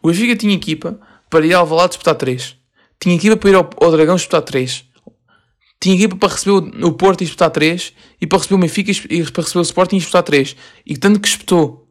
O 0.02 0.08
Benfica 0.08 0.34
tinha 0.34 0.54
equipa 0.54 0.98
para 1.34 1.44
ir 1.44 1.52
ao 1.52 1.62
Alvalade 1.62 1.88
disputar 1.88 2.14
3. 2.14 2.56
Tinha 3.00 3.16
equipa 3.16 3.36
para 3.36 3.50
ir 3.50 3.56
ao, 3.56 3.68
ao 3.80 3.90
Dragão 3.90 4.14
disputar 4.14 4.42
3. 4.42 4.84
Tinha 5.80 5.96
equipa 5.96 6.14
para 6.14 6.32
receber 6.32 6.52
o, 6.52 6.86
o 6.86 6.92
Porto 6.92 7.22
e 7.22 7.24
disputar 7.24 7.50
3. 7.50 7.92
E 8.20 8.26
para 8.26 8.38
receber 8.38 8.54
o 8.54 8.58
Benfica 8.58 8.92
e 8.92 9.24
para 9.32 9.42
receber 9.42 9.58
o 9.58 9.62
Sporting 9.62 9.96
e 9.96 9.98
disputar 9.98 10.22
3. 10.22 10.56
E 10.86 10.96
tanto 10.96 11.18
que 11.18 11.26
espetou. 11.26 11.88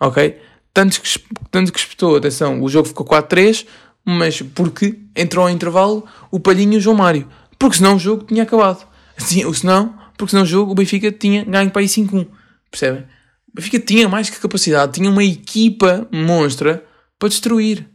Ok? 0.00 0.40
Tanto 0.72 1.02
que, 1.02 1.18
tanto 1.50 1.72
que 1.72 1.80
espetou, 1.80 2.14
atenção, 2.14 2.62
o 2.62 2.68
jogo 2.68 2.86
ficou 2.86 3.04
4-3, 3.04 3.66
mas 4.06 4.40
porque 4.40 4.96
entrou 5.16 5.44
ao 5.44 5.50
intervalo 5.50 6.06
o 6.30 6.38
Palhinho 6.38 6.74
e 6.74 6.76
o 6.76 6.80
João 6.80 6.96
Mário. 6.96 7.28
Porque 7.58 7.78
senão 7.78 7.96
o 7.96 7.98
jogo 7.98 8.22
tinha 8.22 8.44
acabado. 8.44 8.86
Assim, 9.16 9.52
senão, 9.52 9.98
porque 10.16 10.30
senão 10.30 10.44
o 10.44 10.46
jogo 10.46 10.70
o 10.70 10.74
Benfica 10.76 11.10
tinha 11.10 11.44
ganho 11.44 11.72
para 11.72 11.82
aí 11.82 11.88
5-1. 11.88 12.24
Percebem? 12.70 13.02
O 13.48 13.56
Benfica 13.56 13.80
tinha 13.80 14.08
mais 14.08 14.30
que 14.30 14.38
capacidade, 14.38 14.92
tinha 14.92 15.10
uma 15.10 15.24
equipa 15.24 16.06
monstra 16.12 16.86
para 17.18 17.28
destruir. 17.28 17.90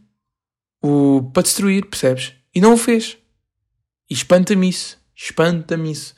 Para 1.32 1.42
destruir, 1.42 1.86
percebes? 1.86 2.32
E 2.54 2.60
não 2.60 2.74
o 2.74 2.76
fez. 2.76 3.16
E 4.08 4.14
espanta-me 4.14 4.68
isso. 4.68 4.98
Espanta-me 5.14 5.92
isso. 5.92 6.14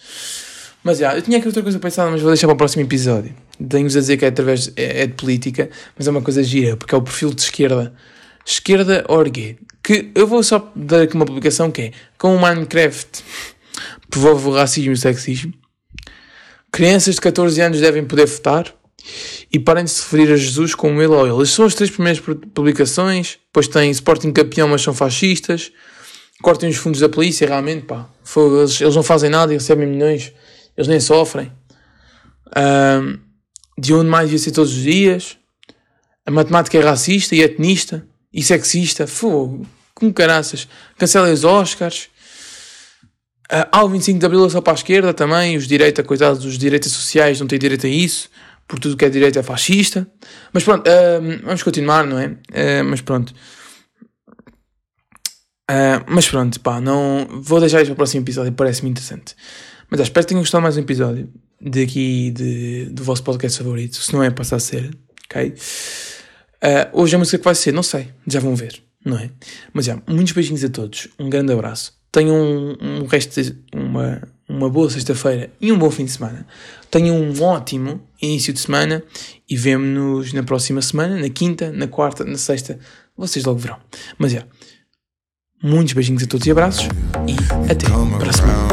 Mas 0.82 0.98
já, 0.98 1.14
eu 1.14 1.22
tinha 1.22 1.38
aqui 1.38 1.46
outra 1.46 1.62
coisa 1.62 1.78
pensada, 1.78 2.10
mas 2.10 2.20
vou 2.20 2.30
deixar 2.30 2.46
para 2.46 2.54
o 2.54 2.56
próximo 2.56 2.82
episódio. 2.82 3.34
Tenho-vos 3.68 3.96
a 3.96 4.00
dizer 4.00 4.16
que 4.16 4.24
é 4.24 4.28
através 4.28 4.72
é, 4.76 5.02
é, 5.02 5.06
de 5.06 5.14
política, 5.14 5.68
mas 5.96 6.06
é 6.06 6.10
uma 6.10 6.22
coisa 6.22 6.42
gira, 6.42 6.76
porque 6.76 6.94
é 6.94 6.98
o 6.98 7.02
perfil 7.02 7.34
de 7.34 7.42
esquerda. 7.42 7.92
Esquerda 8.44 9.04
Orgue. 9.08 9.58
Que 9.82 10.10
eu 10.14 10.26
vou 10.26 10.42
só 10.42 10.72
dar 10.74 11.02
aqui 11.02 11.14
uma 11.14 11.26
publicação 11.26 11.70
que 11.70 11.82
é 11.82 11.92
com 12.16 12.34
o 12.34 12.40
Minecraft 12.40 13.24
promove 14.10 14.48
o 14.48 14.52
racismo 14.52 14.92
e 14.92 14.94
o 14.94 14.96
sexismo. 14.96 15.52
Crianças 16.70 17.16
de 17.16 17.20
14 17.20 17.60
anos 17.60 17.80
devem 17.80 18.04
poder 18.04 18.26
votar 18.26 18.74
e 19.52 19.58
parem 19.58 19.84
de 19.84 19.90
se 19.90 20.02
referir 20.02 20.32
a 20.32 20.36
Jesus 20.36 20.74
como 20.74 21.00
ele 21.00 21.12
ou 21.12 21.26
ele. 21.26 21.42
Estas 21.42 21.50
são 21.50 21.64
as 21.64 21.74
três 21.74 21.90
primeiras 21.90 22.22
publicações. 22.54 23.38
Depois 23.46 23.68
tem 23.68 23.90
Sporting 23.90 24.32
campeão, 24.32 24.68
mas 24.68 24.82
são 24.82 24.92
fascistas. 24.94 25.72
Cortem 26.42 26.68
os 26.68 26.76
fundos 26.76 27.00
da 27.00 27.08
polícia, 27.08 27.46
realmente, 27.46 27.84
pá. 27.84 28.08
Eles, 28.36 28.80
eles 28.80 28.94
não 28.94 29.02
fazem 29.02 29.28
nada 29.30 29.52
e 29.52 29.56
recebem 29.56 29.86
milhões. 29.86 30.32
Eles 30.76 30.86
nem 30.86 31.00
sofrem. 31.00 31.50
Um, 32.56 33.18
de 33.78 33.92
onde 33.94 34.08
mais 34.08 34.26
devia 34.26 34.38
ser 34.38 34.52
todos 34.52 34.72
os 34.72 34.82
dias. 34.82 35.36
A 36.24 36.30
matemática 36.30 36.76
é 36.76 36.80
racista 36.80 37.34
e 37.34 37.40
etnista 37.40 38.06
e 38.32 38.42
sexista. 38.42 39.06
Fogo, 39.06 39.66
com 39.94 40.12
caraças. 40.12 40.68
Cancelem 40.96 41.32
os 41.32 41.42
Oscars. 41.42 42.08
Uh, 43.50 43.64
ao 43.72 43.88
25 43.88 44.18
de 44.18 44.26
Abril 44.26 44.44
é 44.44 44.50
só 44.50 44.60
para 44.60 44.74
a 44.74 44.76
esquerda 44.76 45.14
também. 45.14 45.56
Os 45.56 45.66
direitos, 45.66 46.04
coitados 46.06 46.40
dos 46.40 46.58
direitos 46.58 46.92
sociais, 46.92 47.40
não 47.40 47.46
têm 47.46 47.58
direito 47.58 47.86
a 47.86 47.90
isso. 47.90 48.28
Por 48.68 48.78
tudo 48.78 48.96
que 48.96 49.04
é 49.04 49.08
direito 49.08 49.38
é 49.38 49.42
fascista. 49.42 50.06
Mas 50.52 50.62
pronto, 50.62 50.86
uh, 50.86 51.42
vamos 51.42 51.62
continuar, 51.62 52.06
não 52.06 52.18
é? 52.18 52.26
Uh, 52.26 52.84
mas 52.84 53.00
pronto. 53.00 53.34
Uh, 55.70 56.04
mas 56.06 56.28
pronto, 56.28 56.60
pá, 56.60 56.80
não. 56.80 57.26
Vou 57.42 57.60
deixar 57.60 57.80
isto 57.80 57.88
para 57.88 57.94
o 57.94 57.96
próximo 57.96 58.22
episódio, 58.22 58.52
parece-me 58.52 58.90
interessante. 58.90 59.34
Mas 59.90 60.00
espero 60.00 60.26
que 60.26 60.28
tenham 60.28 60.42
gostado 60.42 60.62
mais 60.62 60.76
um 60.76 60.80
episódio 60.80 61.32
daqui 61.60 62.30
de, 62.30 62.86
do 62.86 63.02
vosso 63.02 63.22
podcast 63.22 63.58
favorito. 63.58 63.96
Se 63.96 64.12
não 64.12 64.22
é, 64.22 64.30
passa 64.30 64.56
a 64.56 64.60
ser, 64.60 64.90
ok? 65.24 65.54
Uh, 66.62 67.00
hoje 67.00 67.16
a 67.16 67.18
música 67.18 67.38
que 67.38 67.44
vai 67.44 67.54
ser, 67.54 67.72
não 67.72 67.82
sei, 67.82 68.12
já 68.26 68.40
vão 68.40 68.54
ver, 68.54 68.82
não 69.04 69.18
é? 69.18 69.30
Mas 69.72 69.86
já, 69.86 70.00
muitos 70.06 70.32
beijinhos 70.32 70.64
a 70.64 70.68
todos, 70.68 71.08
um 71.18 71.30
grande 71.30 71.52
abraço. 71.52 71.96
Tenham 72.10 72.36
um, 72.36 73.02
um 73.02 73.06
resto 73.06 73.40
de 73.42 73.56
uma, 73.74 74.20
uma 74.48 74.70
boa 74.70 74.88
sexta-feira 74.88 75.50
e 75.60 75.70
um 75.70 75.78
bom 75.78 75.90
fim 75.90 76.04
de 76.04 76.12
semana. 76.12 76.46
Tenham 76.90 77.16
um 77.16 77.42
ótimo 77.42 78.00
início 78.20 78.52
de 78.52 78.60
semana 78.60 79.02
e 79.48 79.56
vemo-nos 79.56 80.32
na 80.32 80.42
próxima 80.42 80.80
semana, 80.80 81.18
na 81.18 81.28
quinta, 81.28 81.70
na 81.70 81.86
quarta, 81.86 82.24
na 82.24 82.38
sexta. 82.38 82.78
Vocês 83.16 83.44
logo 83.44 83.58
verão. 83.58 83.76
Mas 84.16 84.34
é. 84.34 84.44
Muitos 85.62 85.92
beijinhos 85.92 86.22
a 86.22 86.26
todos 86.26 86.46
e 86.46 86.50
abraços 86.52 86.88
e 87.26 87.34
até 87.70 87.88
para 87.88 88.30
a 88.30 88.32
semana. 88.32 88.68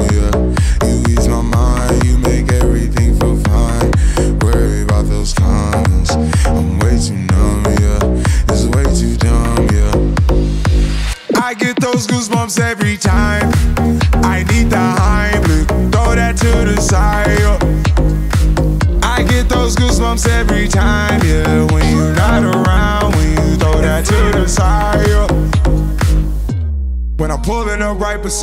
Goosebumps 20.06 20.28
every 20.30 20.68
time, 20.68 21.22
yeah. 21.24 21.66
When 21.72 21.96
you're 21.96 22.14
not 22.14 22.44
around, 22.44 23.16
when 23.16 23.30
you 23.32 23.56
throw 23.58 23.82
that 23.82 24.06
to 24.06 24.40
the 24.40 24.48
side. 24.48 25.08
yeah. 25.08 25.28
When 27.18 27.32
I'm 27.32 27.42
pulling 27.42 27.82
up 27.82 28.00
right 28.00 28.22
beside. 28.22 28.36